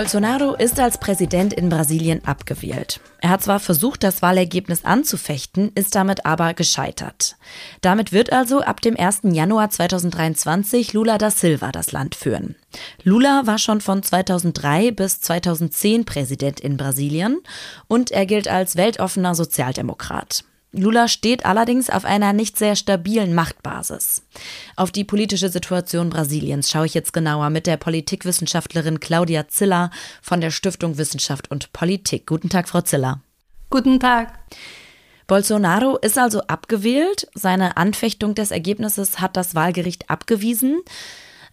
[0.00, 3.00] Bolsonaro ist als Präsident in Brasilien abgewählt.
[3.20, 7.36] Er hat zwar versucht, das Wahlergebnis anzufechten, ist damit aber gescheitert.
[7.82, 9.20] Damit wird also ab dem 1.
[9.24, 12.56] Januar 2023 Lula da Silva das Land führen.
[13.02, 17.36] Lula war schon von 2003 bis 2010 Präsident in Brasilien
[17.86, 20.44] und er gilt als weltoffener Sozialdemokrat.
[20.72, 24.22] Lula steht allerdings auf einer nicht sehr stabilen Machtbasis.
[24.76, 29.90] Auf die politische Situation Brasiliens schaue ich jetzt genauer mit der Politikwissenschaftlerin Claudia Ziller
[30.22, 32.26] von der Stiftung Wissenschaft und Politik.
[32.26, 33.20] Guten Tag, Frau Ziller.
[33.68, 34.38] Guten Tag.
[35.26, 37.28] Bolsonaro ist also abgewählt.
[37.34, 40.80] Seine Anfechtung des Ergebnisses hat das Wahlgericht abgewiesen.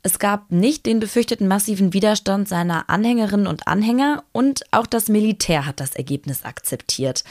[0.03, 5.65] Es gab nicht den befürchteten massiven Widerstand seiner Anhängerinnen und Anhänger und auch das Militär
[5.65, 7.23] hat das Ergebnis akzeptiert.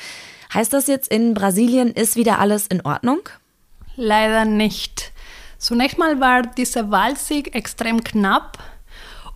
[0.52, 3.20] Heißt das jetzt, in Brasilien ist wieder alles in Ordnung?
[3.96, 5.12] Leider nicht.
[5.58, 8.58] Zunächst mal war dieser Wahlsieg extrem knapp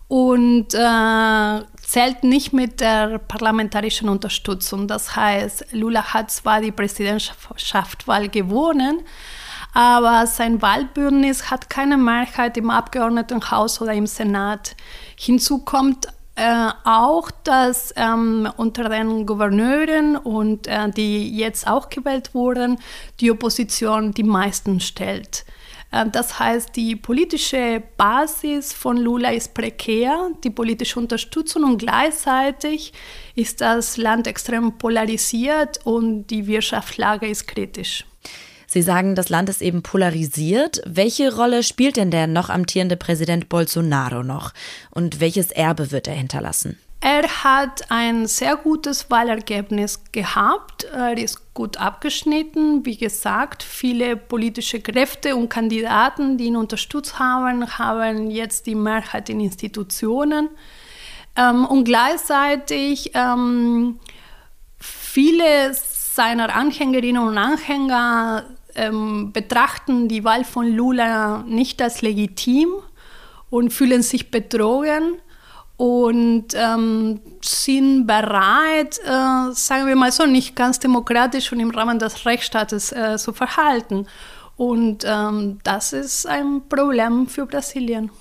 [0.07, 4.87] und äh, zählt nicht mit der parlamentarischen Unterstützung.
[4.87, 9.01] Das heißt, Lula hat zwar die Präsidentschaftswahl gewonnen,
[9.73, 14.75] aber sein Wahlbündnis hat keine Mehrheit im Abgeordnetenhaus oder im Senat.
[15.15, 16.07] Hinzu kommt
[16.41, 22.79] äh, auch, dass ähm, unter den Gouverneuren und äh, die jetzt auch gewählt wurden,
[23.19, 25.45] die Opposition die meisten stellt.
[25.91, 32.91] Äh, das heißt, die politische Basis von Lula ist prekär, die politische Unterstützung und gleichzeitig
[33.35, 38.03] ist das Land extrem polarisiert und die Wirtschaftslage ist kritisch.
[38.73, 40.81] Sie sagen, das Land ist eben polarisiert.
[40.85, 44.53] Welche Rolle spielt denn der noch amtierende Präsident Bolsonaro noch?
[44.91, 46.79] Und welches Erbe wird er hinterlassen?
[47.01, 50.85] Er hat ein sehr gutes Wahlergebnis gehabt.
[50.85, 52.85] Er ist gut abgeschnitten.
[52.85, 59.29] Wie gesagt, viele politische Kräfte und Kandidaten, die ihn unterstützt haben, haben jetzt die Mehrheit
[59.29, 60.47] in Institutionen.
[61.35, 63.99] Ähm, und gleichzeitig ähm,
[64.79, 65.73] viele
[66.13, 72.69] seiner Anhängerinnen und Anhänger ähm, betrachten die Wahl von Lula nicht als legitim
[73.49, 75.19] und fühlen sich betrogen
[75.77, 81.97] und ähm, sind bereit, äh, sagen wir mal so, nicht ganz demokratisch und im Rahmen
[81.97, 84.05] des Rechtsstaates äh, zu verhalten.
[84.57, 88.11] Und ähm, das ist ein Problem für Brasilien.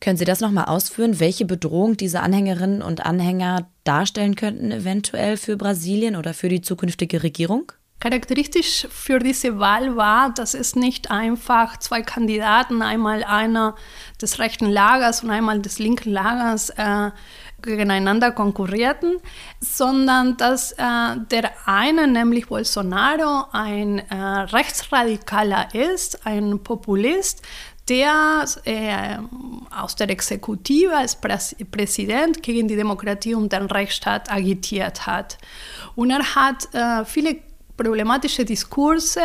[0.00, 5.56] Können Sie das nochmal ausführen, welche Bedrohung diese Anhängerinnen und Anhänger darstellen könnten, eventuell für
[5.56, 7.72] Brasilien oder für die zukünftige Regierung?
[8.00, 13.74] Charakteristisch für diese Wahl war, dass es nicht einfach zwei Kandidaten, einmal einer
[14.22, 17.10] des rechten Lagers und einmal des linken Lagers, äh,
[17.62, 19.16] gegeneinander konkurrierten,
[19.60, 27.42] sondern dass äh, der eine, nämlich Bolsonaro, ein äh, Rechtsradikaler ist, ein Populist,
[27.88, 29.16] der äh,
[29.74, 35.38] aus der Exekutive als Präs Präsident gegen die Demokratie und den Rechtsstaat agitiert hat.
[35.96, 37.47] Und er hat äh, viele
[37.78, 39.22] problematische Diskurse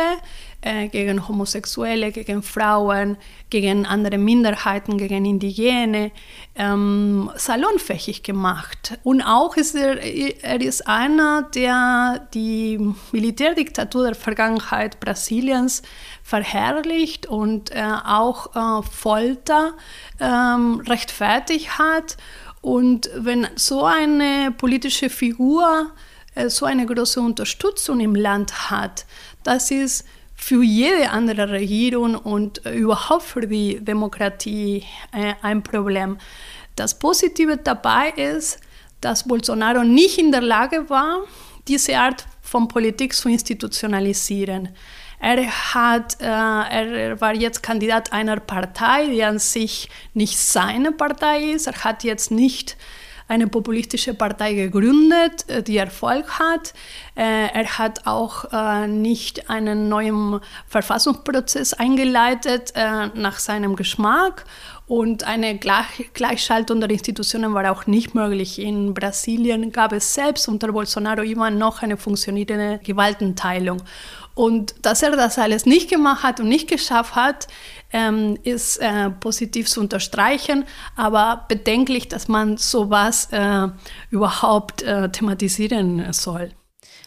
[0.62, 3.18] äh, gegen Homosexuelle, gegen Frauen,
[3.50, 6.10] gegen andere Minderheiten, gegen Indigene
[6.54, 8.98] ähm, salonfähig gemacht.
[9.02, 12.78] Und auch ist er, er ist einer, der die
[13.12, 15.82] Militärdiktatur der Vergangenheit Brasiliens
[16.22, 19.74] verherrlicht und äh, auch äh, Folter
[20.20, 22.16] ähm, rechtfertigt hat.
[22.62, 25.90] Und wenn so eine politische Figur
[26.48, 29.06] so eine große Unterstützung im Land hat,
[29.42, 30.04] das ist
[30.34, 36.18] für jede andere Regierung und überhaupt für die Demokratie äh, ein Problem.
[36.76, 38.58] Das Positive dabei ist,
[39.00, 41.20] dass Bolsonaro nicht in der Lage war,
[41.68, 44.70] diese Art von Politik zu institutionalisieren.
[45.20, 51.52] Er, hat, äh, er war jetzt Kandidat einer Partei, die an sich nicht seine Partei
[51.52, 51.66] ist.
[51.66, 52.76] Er hat jetzt nicht
[53.28, 56.74] eine populistische Partei gegründet, äh, die Erfolg hat.
[57.16, 62.72] Äh, er hat auch äh, nicht einen neuen Verfassungsprozess eingeleitet
[63.14, 64.44] nach seinem Geschmack
[64.86, 68.58] und eine Gleichschaltung der Institutionen war auch nicht möglich.
[68.58, 73.82] In Brasilien gab es selbst unter Bolsonaro immer noch eine funktionierende Gewaltenteilung.
[74.34, 77.46] Und dass er das alles nicht gemacht hat und nicht geschafft hat,
[77.92, 80.64] ähm, ist äh, positiv zu unterstreichen,
[80.96, 83.68] aber bedenklich, dass man sowas äh,
[84.10, 86.50] überhaupt äh, thematisieren soll.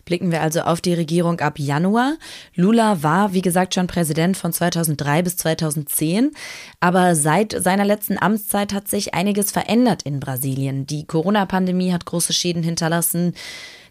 [0.08, 2.14] Blicken wir also auf die Regierung ab Januar.
[2.56, 6.32] Lula war, wie gesagt, schon Präsident von 2003 bis 2010.
[6.80, 10.88] Aber seit seiner letzten Amtszeit hat sich einiges verändert in Brasilien.
[10.88, 13.34] Die Corona-Pandemie hat große Schäden hinterlassen.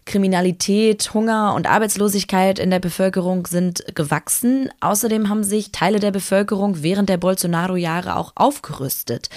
[0.07, 4.69] Kriminalität, Hunger und Arbeitslosigkeit in der Bevölkerung sind gewachsen.
[4.79, 9.29] Außerdem haben sich Teile der Bevölkerung während der Bolsonaro-Jahre auch aufgerüstet.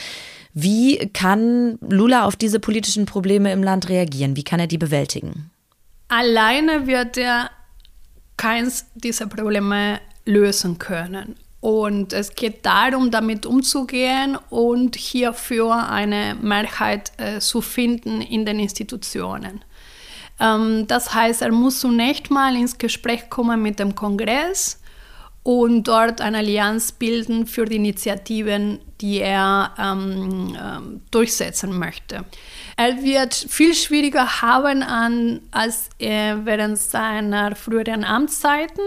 [0.54, 4.36] Wie kann Lula auf diese politischen Probleme im Land reagieren?
[4.36, 5.50] Wie kann er die bewältigen?
[6.08, 7.50] Alleine wird er
[8.36, 11.36] keins dieser Probleme lösen können.
[11.60, 18.58] Und es geht darum, damit umzugehen und hierfür eine Mehrheit äh, zu finden in den
[18.58, 19.62] Institutionen.
[20.40, 24.80] Ähm, das heißt, er muss zunächst mal ins Gespräch kommen mit dem Kongress
[25.42, 32.24] und dort eine Allianz bilden für die Initiativen, die er ähm, ähm, durchsetzen möchte.
[32.76, 38.84] Er wird viel schwieriger haben an, als während seiner früheren Amtszeiten.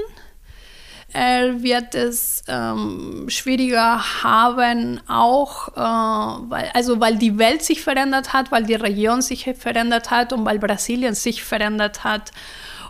[1.14, 8.34] Er wird es ähm, schwieriger haben, auch äh, weil, also weil die Welt sich verändert
[8.34, 12.32] hat, weil die Region sich verändert hat und weil Brasilien sich verändert hat.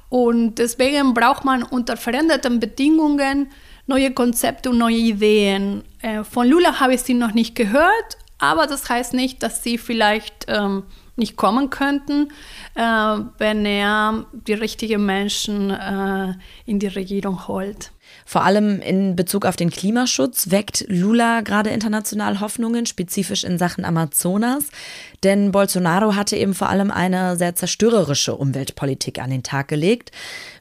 [0.07, 3.51] Und deswegen braucht man unter veränderten Bedingungen
[3.87, 5.83] neue Konzepte und neue Ideen.
[6.01, 9.77] Äh, von Lula habe ich sie noch nicht gehört, aber das heißt nicht, dass sie
[9.77, 10.83] vielleicht ähm,
[11.15, 12.29] nicht kommen könnten,
[12.75, 12.81] äh,
[13.37, 16.33] wenn er die richtigen Menschen äh,
[16.65, 17.92] in die Regierung holt.
[18.25, 23.85] Vor allem in Bezug auf den Klimaschutz weckt Lula gerade international Hoffnungen, spezifisch in Sachen
[23.85, 24.65] Amazonas.
[25.23, 30.11] Denn Bolsonaro hatte eben vor allem eine sehr zerstörerische Umweltpolitik an den Tag gelegt.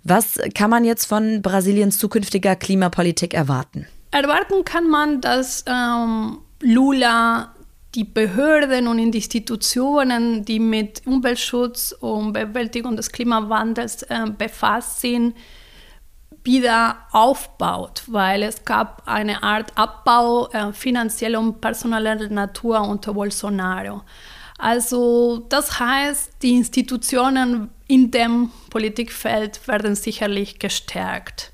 [0.04, 3.86] Was kann man jetzt von Brasiliens zukünftiger Klimapolitik erwarten?
[4.10, 7.54] Erwarten kann man, dass ähm, Lula
[7.94, 15.34] die Behörden und Institutionen, die mit Umweltschutz und Bewältigung des Klimawandels äh, befasst sind,
[16.45, 24.03] wieder aufbaut, weil es gab eine Art Abbau äh, finanzieller und personeller Natur unter Bolsonaro.
[24.59, 31.53] Also das heißt, die Institutionen in dem Politikfeld werden sicherlich gestärkt.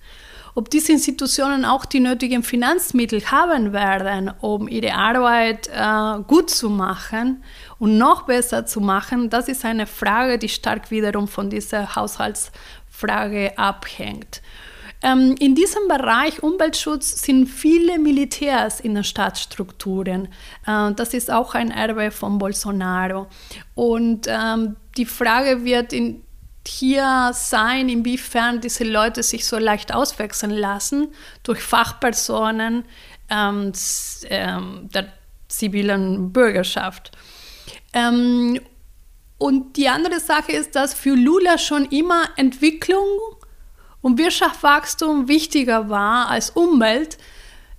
[0.55, 6.68] Ob diese Institutionen auch die nötigen Finanzmittel haben werden, um ihre Arbeit äh, gut zu
[6.68, 7.45] machen
[7.78, 13.57] und noch besser zu machen, das ist eine Frage, die stark wiederum von dieser Haushaltsfrage
[13.57, 14.43] abhängt.
[15.03, 20.28] Ähm, in diesem Bereich Umweltschutz sind viele Militärs in den Staatsstrukturen.
[20.66, 23.28] Äh, das ist auch ein Erbe von Bolsonaro.
[23.74, 26.24] Und ähm, die Frage wird in,
[26.66, 31.09] hier sein, inwiefern diese Leute sich so leicht auswechseln lassen
[31.42, 32.84] durch Fachpersonen
[33.30, 33.72] ähm,
[34.28, 35.12] ähm der
[35.49, 37.12] zivilen Bürgerschaft.
[37.92, 38.61] Ähm,
[39.38, 43.07] und die andere Sache ist, dass für Lula schon immer Entwicklung
[44.01, 47.18] und Wirtschaftswachstum wichtiger war als Umwelt.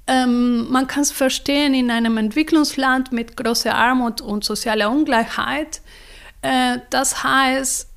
[0.07, 5.82] Ähm, man kann es verstehen in einem Entwicklungsland mit großer Armut und sozialer Ungleichheit.
[6.41, 7.88] Äh, das heißt,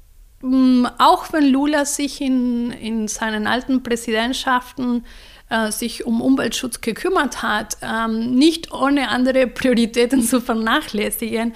[0.42, 5.04] mh, auch wenn Lula sich in, in seinen alten Präsidentschaften
[5.48, 11.54] äh, sich um Umweltschutz gekümmert hat, ähm, nicht ohne andere Prioritäten zu vernachlässigen.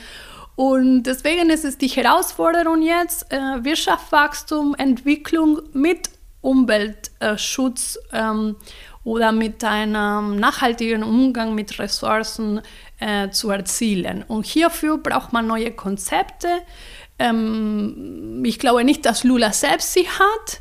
[0.55, 6.09] Und deswegen ist es die Herausforderung jetzt, äh, Wirtschaftswachstum, Entwicklung mit
[6.47, 8.57] Umweltschutz ähm,
[9.05, 12.61] oder mit einem nachhaltigen Umgang mit Ressourcen
[13.01, 14.25] äh, zu erzielen.
[14.27, 16.49] Und hierfür braucht man neue Konzepte.
[17.19, 20.61] Ähm, ich glaube nicht, dass Lula selbst sie hat,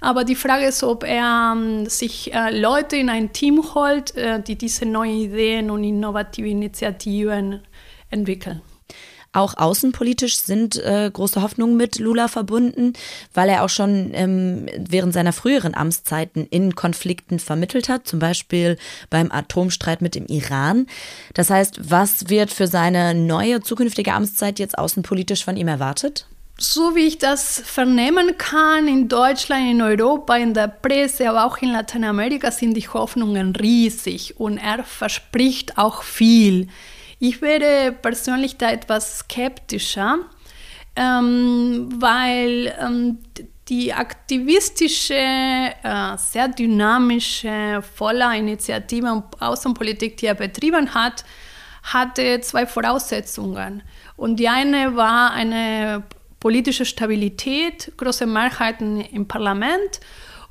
[0.00, 4.42] aber die Frage ist, ob er ähm, sich äh, Leute in ein Team holt, äh,
[4.42, 7.60] die diese neuen Ideen und innovative Initiativen
[8.10, 8.62] entwickeln.
[9.36, 12.94] Auch außenpolitisch sind äh, große Hoffnungen mit Lula verbunden,
[13.34, 18.78] weil er auch schon ähm, während seiner früheren Amtszeiten in Konflikten vermittelt hat, zum Beispiel
[19.10, 20.86] beim Atomstreit mit dem Iran.
[21.34, 26.26] Das heißt, was wird für seine neue zukünftige Amtszeit jetzt außenpolitisch von ihm erwartet?
[26.58, 31.58] so wie ich das vernehmen kann, in Deutschland, in Europa, in der Presse, aber auch
[31.58, 36.68] in Lateinamerika sind die Hoffnungen riesig und er verspricht auch viel.
[37.18, 40.18] Ich wäre persönlich da etwas skeptischer,
[40.96, 43.18] ähm, weil ähm,
[43.68, 51.24] die aktivistische, äh, sehr dynamische, voller Initiative und Außenpolitik, die er betrieben hat,
[51.82, 53.82] hatte zwei Voraussetzungen.
[54.16, 56.04] Und die eine war eine
[56.38, 60.00] politische Stabilität, große Mehrheiten im Parlament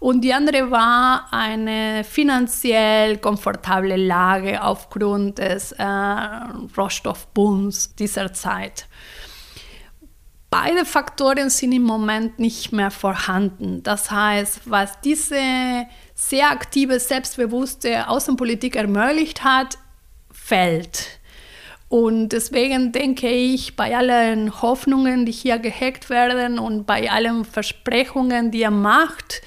[0.06, 5.84] und die andere war eine finanziell komfortable Lage aufgrund des äh,
[6.78, 8.86] Rohstoffbooms dieser Zeit.
[10.51, 13.82] Beide Faktoren sind im Moment nicht mehr vorhanden.
[13.82, 19.80] Das heißt, was diese sehr aktive, selbstbewusste Außenpolitik ermöglicht hat,
[20.32, 21.20] fällt.
[21.89, 28.51] Und deswegen denke ich, bei allen Hoffnungen, die hier gehackt werden und bei allen Versprechungen,
[28.51, 29.41] die er macht,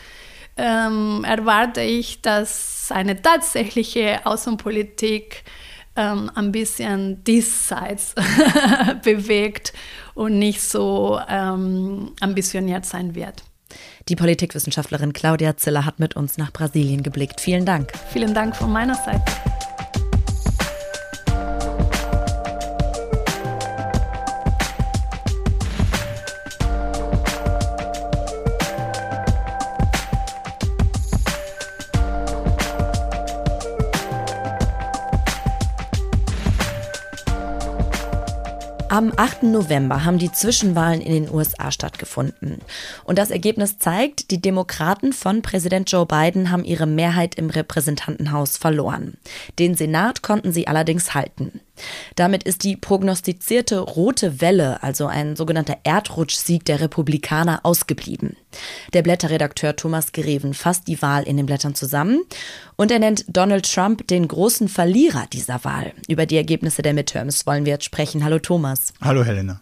[0.59, 5.45] ähm, erwarte ich, dass seine tatsächliche Außenpolitik
[5.97, 8.15] ähm, ein bisschen diesseits
[9.03, 9.73] bewegt
[10.15, 13.43] und nicht so ähm, ambitioniert sein wird.
[14.09, 17.41] Die Politikwissenschaftlerin Claudia Ziller hat mit uns nach Brasilien geblickt.
[17.41, 17.93] Vielen Dank.
[18.11, 19.23] Vielen Dank von meiner Seite.
[38.99, 39.45] Am 8.
[39.45, 42.59] November haben die Zwischenwahlen in den USA stattgefunden.
[43.05, 48.57] Und das Ergebnis zeigt, die Demokraten von Präsident Joe Biden haben ihre Mehrheit im Repräsentantenhaus
[48.57, 49.17] verloren.
[49.61, 51.61] Den Senat konnten sie allerdings halten.
[52.16, 58.37] Damit ist die prognostizierte rote Welle, also ein sogenannter Erdrutschsieg der Republikaner, ausgeblieben.
[58.93, 62.22] Der Blätterredakteur Thomas Gereven fasst die Wahl in den Blättern zusammen
[62.76, 65.93] und er nennt Donald Trump den großen Verlierer dieser Wahl.
[66.09, 68.24] Über die Ergebnisse der Midterms wollen wir jetzt sprechen.
[68.24, 68.93] Hallo Thomas.
[69.01, 69.61] Hallo Helena.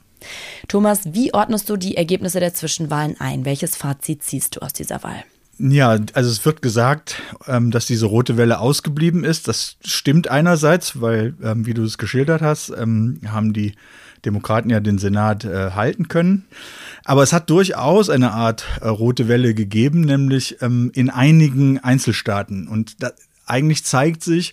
[0.69, 3.45] Thomas, wie ordnest du die Ergebnisse der Zwischenwahlen ein?
[3.45, 5.25] Welches Fazit ziehst du aus dieser Wahl?
[5.59, 9.49] Ja, also es wird gesagt, ähm, dass diese rote Welle ausgeblieben ist.
[9.49, 13.75] Das stimmt einerseits, weil, ähm, wie du es geschildert hast, ähm, haben die
[14.25, 16.45] Demokraten ja den Senat äh, halten können.
[17.05, 22.67] Aber es hat durchaus eine Art äh, rote Welle gegeben, nämlich in einigen Einzelstaaten.
[22.67, 23.13] Und da,
[23.47, 24.53] eigentlich zeigt sich,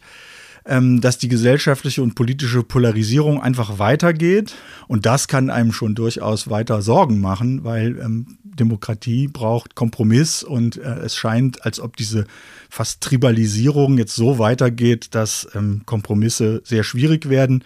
[0.66, 4.56] ähm, dass die gesellschaftliche und politische Polarisierung einfach weitergeht.
[4.88, 10.78] Und das kann einem schon durchaus weiter Sorgen machen, weil ähm, Demokratie braucht Kompromiss und
[10.78, 12.26] äh, es scheint, als ob diese
[12.70, 17.64] fast Tribalisierung jetzt so weitergeht, dass ähm, Kompromisse sehr schwierig werden.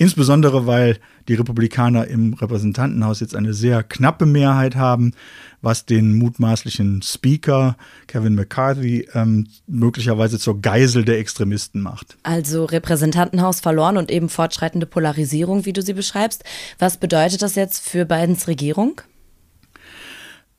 [0.00, 0.96] Insbesondere weil
[1.28, 5.12] die Republikaner im Repräsentantenhaus jetzt eine sehr knappe Mehrheit haben,
[5.60, 7.76] was den mutmaßlichen Speaker
[8.06, 12.16] Kevin McCarthy ähm, möglicherweise zur Geisel der Extremisten macht.
[12.22, 16.44] Also Repräsentantenhaus verloren und eben fortschreitende Polarisierung, wie du sie beschreibst.
[16.78, 19.02] Was bedeutet das jetzt für Bidens Regierung?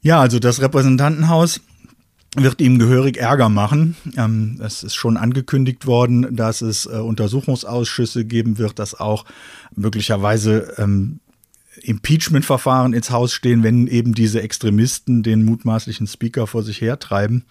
[0.01, 1.61] Ja, also das Repräsentantenhaus
[2.36, 3.95] wird ihm gehörig Ärger machen.
[4.15, 9.25] Ähm, es ist schon angekündigt worden, dass es äh, Untersuchungsausschüsse geben wird, dass auch
[9.75, 11.19] möglicherweise ähm,
[11.82, 17.43] Impeachment-Verfahren ins Haus stehen, wenn eben diese Extremisten den mutmaßlichen Speaker vor sich hertreiben.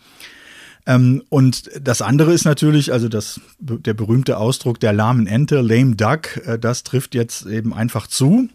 [0.87, 5.95] Ähm, und das andere ist natürlich, also das, der berühmte Ausdruck der lahmen Ente, lame
[5.97, 8.49] duck, äh, das trifft jetzt eben einfach zu.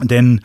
[0.00, 0.42] Denn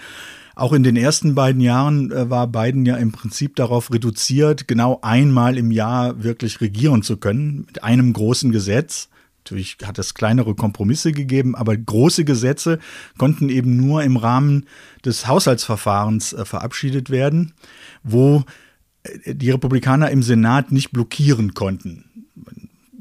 [0.55, 4.99] auch in den ersten beiden Jahren äh, war Biden ja im Prinzip darauf reduziert, genau
[5.01, 9.09] einmal im Jahr wirklich regieren zu können, mit einem großen Gesetz.
[9.43, 12.79] Natürlich hat es kleinere Kompromisse gegeben, aber große Gesetze
[13.17, 14.65] konnten eben nur im Rahmen
[15.03, 17.53] des Haushaltsverfahrens äh, verabschiedet werden,
[18.03, 18.43] wo
[19.03, 22.05] äh, die Republikaner im Senat nicht blockieren konnten.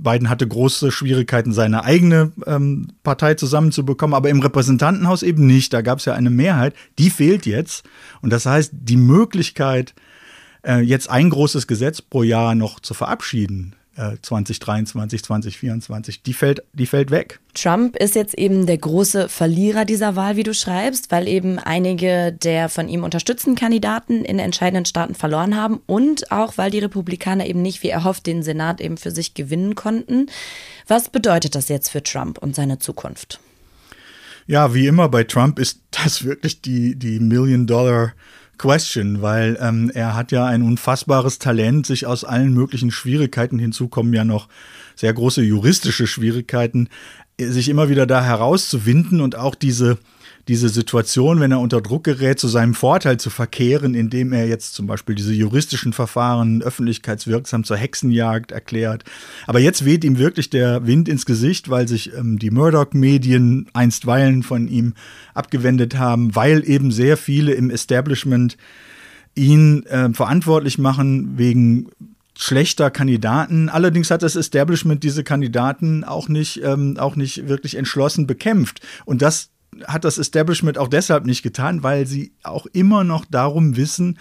[0.05, 5.72] Biden hatte große Schwierigkeiten, seine eigene ähm, Partei zusammenzubekommen, aber im Repräsentantenhaus eben nicht.
[5.72, 7.84] Da gab es ja eine Mehrheit, die fehlt jetzt.
[8.22, 9.94] Und das heißt, die Möglichkeit,
[10.64, 16.86] äh, jetzt ein großes Gesetz pro Jahr noch zu verabschieden, 2023, 2024, die fällt, die
[16.86, 17.40] fällt weg.
[17.55, 22.32] Trump ist jetzt eben der große Verlierer dieser Wahl, wie du schreibst, weil eben einige
[22.32, 27.47] der von ihm unterstützten Kandidaten in entscheidenden Staaten verloren haben und auch weil die Republikaner
[27.47, 30.26] eben nicht, wie erhofft, den Senat eben für sich gewinnen konnten.
[30.88, 33.40] Was bedeutet das jetzt für Trump und seine Zukunft?
[34.47, 38.12] Ja, wie immer bei Trump ist das wirklich die, die Million-Dollar-
[38.59, 43.88] Question, weil ähm, er hat ja ein unfassbares Talent, sich aus allen möglichen Schwierigkeiten, hinzu
[43.88, 44.48] kommen ja noch
[44.96, 46.88] sehr große juristische Schwierigkeiten,
[47.38, 49.98] sich immer wieder da herauszuwinden und auch diese
[50.49, 54.74] diese Situation, wenn er unter Druck gerät, zu seinem Vorteil zu verkehren, indem er jetzt
[54.74, 59.05] zum Beispiel diese juristischen Verfahren öffentlichkeitswirksam zur Hexenjagd erklärt.
[59.47, 64.42] Aber jetzt weht ihm wirklich der Wind ins Gesicht, weil sich ähm, die Murdoch-Medien einstweilen
[64.42, 64.95] von ihm
[65.32, 68.59] abgewendet haben, weil eben sehr viele im Establishment
[69.34, 71.88] ihn äh, verantwortlich machen wegen
[72.36, 73.68] schlechter Kandidaten.
[73.68, 78.80] Allerdings hat das Establishment diese Kandidaten auch nicht, ähm, auch nicht wirklich entschlossen bekämpft.
[79.05, 79.51] Und das
[79.86, 84.18] hat das Establishment auch deshalb nicht getan, weil sie auch immer noch darum wissen,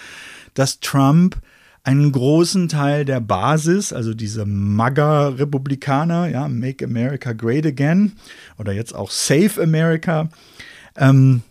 [0.53, 1.41] dass Trump
[1.83, 8.13] einen großen Teil der Basis, also diese MAGA-Republikaner, ja, Make America Great Again
[8.57, 10.29] oder jetzt auch Save America,
[10.95, 11.41] ähm,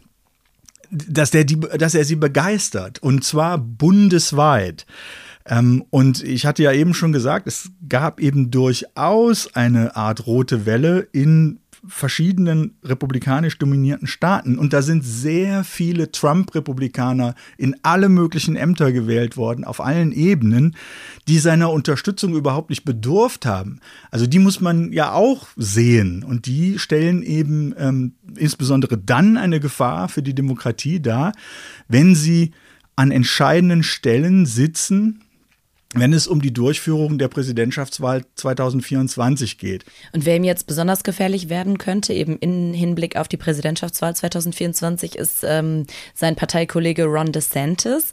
[0.90, 4.86] dass, der die, dass er sie begeistert und zwar bundesweit.
[5.44, 10.64] Ähm, und ich hatte ja eben schon gesagt, es gab eben durchaus eine Art rote
[10.66, 14.57] Welle in verschiedenen republikanisch dominierten Staaten.
[14.57, 20.76] Und da sind sehr viele Trump-Republikaner in alle möglichen Ämter gewählt worden, auf allen Ebenen,
[21.26, 23.80] die seiner Unterstützung überhaupt nicht bedurft haben.
[24.11, 26.22] Also die muss man ja auch sehen.
[26.22, 31.33] Und die stellen eben ähm, insbesondere dann eine Gefahr für die Demokratie dar,
[31.89, 32.53] wenn sie
[32.95, 35.22] an entscheidenden Stellen sitzen,
[35.95, 39.84] wenn es um die Durchführung der Präsidentschaftswahl 2024 geht.
[40.12, 45.16] Und wer ihm jetzt besonders gefährlich werden könnte, eben im Hinblick auf die Präsidentschaftswahl 2024,
[45.16, 48.12] ist ähm, sein Parteikollege Ron DeSantis.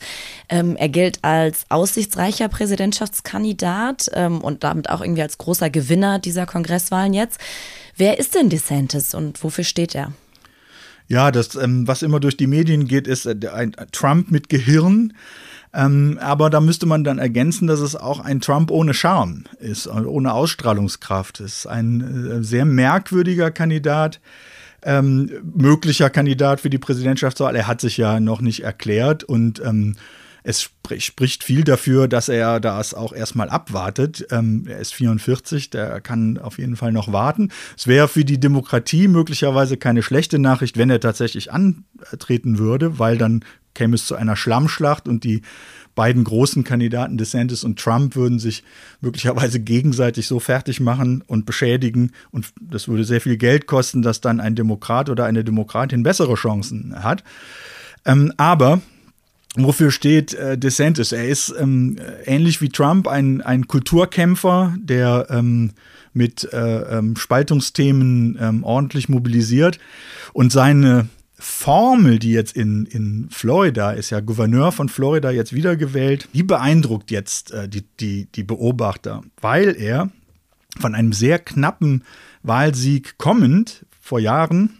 [0.49, 6.45] Ähm, er gilt als aussichtsreicher Präsidentschaftskandidat ähm, und damit auch irgendwie als großer Gewinner dieser
[6.45, 7.39] Kongresswahlen jetzt.
[7.95, 10.13] Wer ist denn DeSantis und wofür steht er?
[11.09, 15.13] Ja, das, ähm, was immer durch die Medien geht, ist äh, ein Trump mit Gehirn.
[15.73, 19.87] Ähm, aber da müsste man dann ergänzen, dass es auch ein Trump ohne Charme ist,
[19.87, 21.39] ohne Ausstrahlungskraft.
[21.39, 22.01] Es ist ein
[22.31, 24.19] äh, sehr merkwürdiger Kandidat.
[24.81, 27.55] Ähm, möglicher Kandidat für die Präsidentschaftswahl.
[27.55, 29.95] Er hat sich ja noch nicht erklärt und ähm,
[30.43, 34.25] es sp spricht viel dafür, dass er das auch erstmal abwartet.
[34.31, 37.49] Ähm, er ist 44, der kann auf jeden Fall noch warten.
[37.77, 43.17] Es wäre für die Demokratie möglicherweise keine schlechte Nachricht, wenn er tatsächlich antreten würde, weil
[43.17, 43.43] dann
[43.79, 45.41] käme es zu einer Schlammschlacht und die
[45.95, 48.63] beiden großen Kandidaten DeSantis und Trump würden sich
[48.99, 54.19] möglicherweise gegenseitig so fertig machen und beschädigen und das würde sehr viel Geld kosten, dass
[54.19, 57.23] dann ein Demokrat oder eine Demokratin bessere Chancen hat.
[58.05, 58.81] Ähm, aber
[59.55, 61.11] Wofür steht äh, DeSantis?
[61.11, 65.71] Er ist ähm, ähnlich wie Trump ein, ein Kulturkämpfer, der ähm,
[66.13, 69.79] mit äh, ähm, Spaltungsthemen ähm, ordentlich mobilisiert.
[70.33, 71.09] Und seine
[71.39, 77.11] Formel, die jetzt in, in Florida ist, ja Gouverneur von Florida jetzt wiedergewählt, die beeindruckt
[77.11, 80.09] jetzt äh, die, die, die Beobachter, weil er
[80.77, 82.03] von einem sehr knappen
[82.43, 84.77] Wahlsieg kommend vor Jahren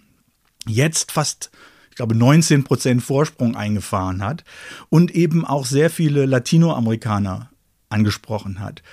[0.68, 1.50] jetzt fast
[1.90, 4.44] ich glaube, 19 Prozent Vorsprung eingefahren hat
[4.90, 7.50] und eben auch sehr viele Latinoamerikaner
[7.90, 8.84] angesprochen hat.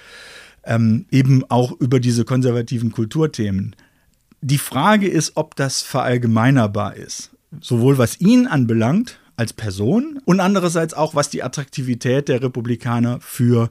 [0.64, 3.76] Ähm, eben auch über diese konservativen Kulturthemen.
[4.40, 10.94] Die Frage ist, ob das verallgemeinerbar ist sowohl was ihn anbelangt als Person und andererseits
[10.94, 13.70] auch was die Attraktivität der Republikaner für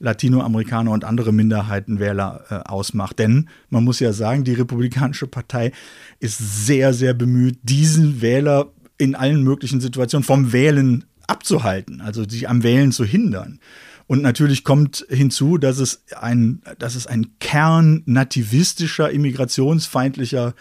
[0.00, 3.18] Latinoamerikaner und andere Minderheitenwähler äh, ausmacht.
[3.18, 5.72] Denn man muss ja sagen, die Republikanische Partei
[6.18, 12.48] ist sehr, sehr bemüht, diesen Wähler in allen möglichen Situationen vom Wählen abzuhalten, also sich
[12.48, 13.60] am Wählen zu hindern.
[14.06, 20.54] Und natürlich kommt hinzu, dass es ein, dass es ein Kern nativistischer, immigrationsfeindlicher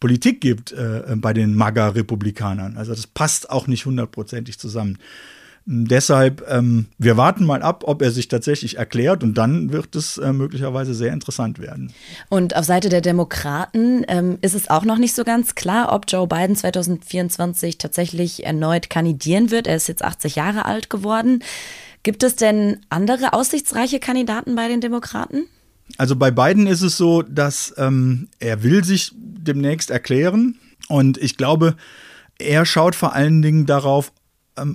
[0.00, 2.76] Politik gibt äh, bei den MAGA-Republikanern.
[2.76, 4.98] Also das passt auch nicht hundertprozentig zusammen.
[5.70, 10.16] Deshalb, ähm, wir warten mal ab, ob er sich tatsächlich erklärt und dann wird es
[10.16, 11.92] äh, möglicherweise sehr interessant werden.
[12.30, 16.06] Und auf Seite der Demokraten ähm, ist es auch noch nicht so ganz klar, ob
[16.08, 19.66] Joe Biden 2024 tatsächlich erneut kandidieren wird.
[19.66, 21.44] Er ist jetzt 80 Jahre alt geworden.
[22.02, 25.44] Gibt es denn andere aussichtsreiche Kandidaten bei den Demokraten?
[25.96, 30.58] Also bei Biden ist es so, dass ähm, er will sich demnächst erklären.
[30.88, 31.76] Und ich glaube,
[32.38, 34.12] er schaut vor allen Dingen darauf,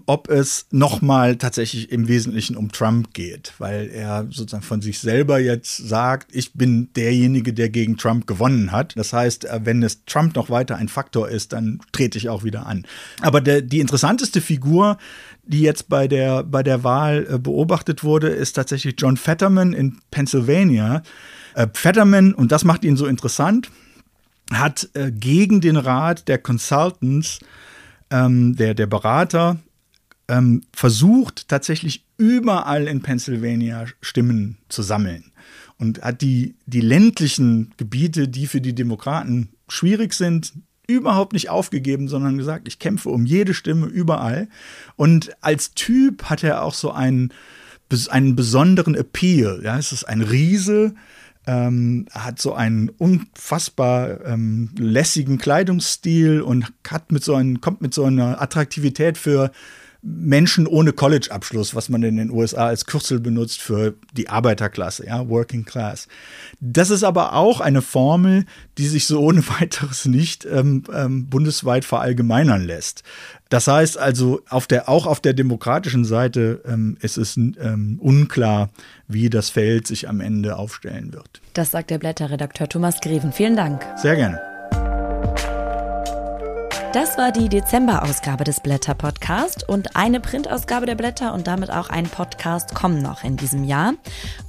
[0.05, 5.39] ob es nochmal tatsächlich im Wesentlichen um Trump geht, weil er sozusagen von sich selber
[5.39, 8.93] jetzt sagt, ich bin derjenige, der gegen Trump gewonnen hat.
[8.95, 12.43] Das heißt, äh, wenn es Trump noch weiter ein Faktor ist, dann trete ich auch
[12.43, 12.85] wieder an.
[13.21, 14.97] Aber der, die interessanteste Figur,
[15.43, 19.99] die jetzt bei der, bei der Wahl äh, beobachtet wurde, ist tatsächlich John Fetterman in
[20.11, 21.03] Pennsylvania.
[21.55, 23.69] Äh, Fetterman, und das macht ihn so interessant,
[24.51, 27.39] hat gegen den Rat der Consultants,
[28.13, 29.57] ähm, der, der Berater,
[30.27, 35.31] ähm, versucht tatsächlich überall in Pennsylvania Stimmen zu sammeln
[35.77, 40.53] und hat die, die ländlichen Gebiete, die für die Demokraten schwierig sind,
[40.87, 44.47] überhaupt nicht aufgegeben, sondern gesagt, ich kämpfe um jede Stimme überall.
[44.95, 47.33] Und als Typ hat er auch so einen,
[48.09, 49.61] einen besonderen Appeal.
[49.63, 50.93] Ja, es ist ein Riese,
[51.45, 57.93] ähm, hat so einen unfassbar ähm, lässigen Kleidungsstil und hat mit so einen, kommt mit
[57.93, 59.51] so einer Attraktivität für
[60.05, 65.29] Menschen ohne College-Abschluss, was man in den USA als Kürzel benutzt für die Arbeiterklasse, ja,
[65.29, 66.09] Working Class.
[66.59, 68.45] Das ist aber auch eine Formel,
[68.77, 73.03] die sich so ohne weiteres nicht ähm, ähm, bundesweit verallgemeinern lässt.
[73.47, 78.71] Das heißt also, auf der, auch auf der demokratischen Seite ähm, ist es ähm, unklar,
[79.07, 81.41] wie das Feld sich am Ende aufstellen wird.
[81.53, 83.31] Das sagt der Blätterredakteur Thomas Greven.
[83.31, 83.85] Vielen Dank.
[83.95, 84.52] Sehr gerne.
[86.93, 92.03] Das war die Dezember-Ausgabe des Blätter-Podcast und eine Printausgabe der Blätter und damit auch ein
[92.03, 93.93] Podcast kommen noch in diesem Jahr.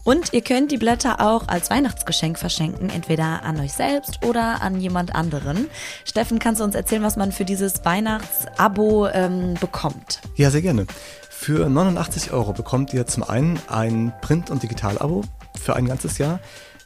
[0.04, 4.78] Und ihr könnt die Blätter auch als Weihnachtsgeschenk verschenken, entweder an euch selbst oder an
[4.78, 5.68] jemand anderen.
[6.04, 10.20] Steffen, kannst du uns erzählen, was man für dieses Weihnachtsabo ähm, bekommt?
[10.36, 10.86] Ja, sehr gerne.
[11.30, 15.22] Für 89 Euro bekommt ihr zum einen ein Print- und Digital-Abo
[15.58, 16.40] für ein ganzes Jahr.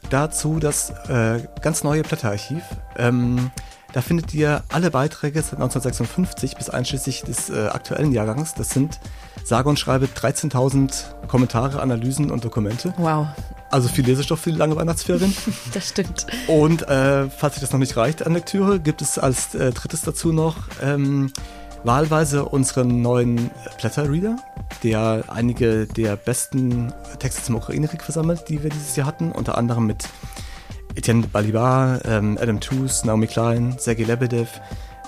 [0.09, 2.63] Dazu das äh, ganz neue Blätterarchiv.
[2.97, 3.51] Ähm,
[3.93, 8.53] da findet ihr alle Beiträge seit 1956 bis einschließlich des äh, aktuellen Jahrgangs.
[8.53, 8.99] Das sind
[9.43, 12.93] sage und schreibe 13.000 Kommentare, Analysen und Dokumente.
[12.97, 13.27] Wow.
[13.71, 15.35] Also viel Lesestoff für die lange Weihnachtsferien.
[15.73, 16.27] das stimmt.
[16.47, 20.01] Und äh, falls euch das noch nicht reicht an Lektüre, gibt es als äh, drittes
[20.01, 21.31] dazu noch ähm,
[21.83, 24.37] wahlweise unseren neuen Blätterreader,
[24.83, 29.85] der einige der besten Texte zum Ukraine-Krieg versammelt, die wir dieses Jahr hatten, unter anderem
[29.85, 30.05] mit
[30.99, 34.59] Etienne Balibar, ähm, Adam Tooze, Naomi Klein, Sergei Lebedev,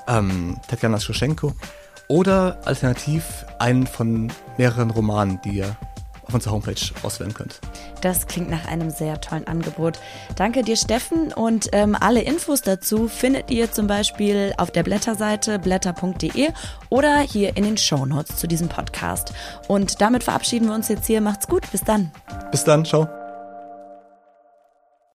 [0.08, 1.54] ähm, Tatjana Schoschenko
[2.08, 5.78] oder alternativ einen von mehreren Romanen, die ihr
[6.24, 7.60] auf unserer Homepage auswählen könnt.
[8.02, 10.00] Das klingt nach einem sehr tollen Angebot.
[10.36, 11.34] Danke dir, Steffen.
[11.34, 16.50] Und ähm, alle Infos dazu findet ihr zum Beispiel auf der Blätterseite blätter.de
[16.90, 19.34] oder hier in den Shownotes zu diesem Podcast.
[19.68, 21.20] Und damit verabschieden wir uns jetzt hier.
[21.22, 21.70] Macht's gut.
[21.72, 22.12] Bis dann.
[22.52, 22.86] Bis dann.
[22.86, 23.21] Ciao.